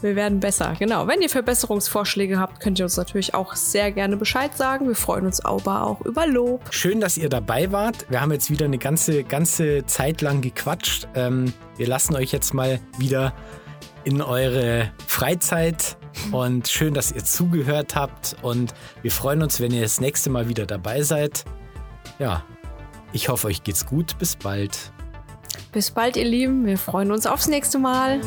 Wir 0.00 0.14
werden 0.14 0.38
besser, 0.38 0.74
genau. 0.78 1.08
Wenn 1.08 1.20
ihr 1.22 1.28
Verbesserungsvorschläge 1.28 2.38
habt, 2.38 2.60
könnt 2.60 2.78
ihr 2.78 2.84
uns 2.84 2.96
natürlich 2.96 3.34
auch 3.34 3.56
sehr 3.56 3.90
gerne 3.90 4.16
Bescheid 4.16 4.56
sagen. 4.56 4.86
Wir 4.86 4.94
freuen 4.94 5.26
uns 5.26 5.40
aber 5.44 5.84
auch 5.84 6.00
über 6.02 6.26
Lob. 6.26 6.62
Schön, 6.70 7.00
dass 7.00 7.16
ihr 7.16 7.28
dabei 7.28 7.72
wart. 7.72 8.06
Wir 8.08 8.20
haben 8.20 8.30
jetzt 8.30 8.48
wieder 8.50 8.66
eine 8.66 8.78
ganze, 8.78 9.24
ganze 9.24 9.84
Zeit 9.86 10.20
lang 10.20 10.40
gequatscht. 10.40 11.08
Ähm, 11.14 11.52
wir 11.76 11.88
lassen 11.88 12.14
euch 12.14 12.30
jetzt 12.30 12.54
mal 12.54 12.78
wieder 12.98 13.34
in 14.04 14.22
eure 14.22 14.92
Freizeit 15.06 15.96
und 16.30 16.68
schön, 16.68 16.94
dass 16.94 17.10
ihr 17.10 17.24
zugehört 17.24 17.96
habt. 17.96 18.36
Und 18.42 18.74
wir 19.02 19.10
freuen 19.10 19.42
uns, 19.42 19.60
wenn 19.60 19.72
ihr 19.72 19.82
das 19.82 20.00
nächste 20.00 20.30
Mal 20.30 20.48
wieder 20.48 20.64
dabei 20.64 21.02
seid. 21.02 21.44
Ja, 22.20 22.44
ich 23.12 23.28
hoffe, 23.28 23.48
euch 23.48 23.64
geht's 23.64 23.84
gut. 23.84 24.16
Bis 24.18 24.36
bald. 24.36 24.92
Bis 25.72 25.90
bald, 25.90 26.16
ihr 26.16 26.24
Lieben. 26.24 26.66
Wir 26.66 26.78
freuen 26.78 27.10
uns 27.10 27.26
aufs 27.26 27.48
nächste 27.48 27.78
Mal. 27.78 28.20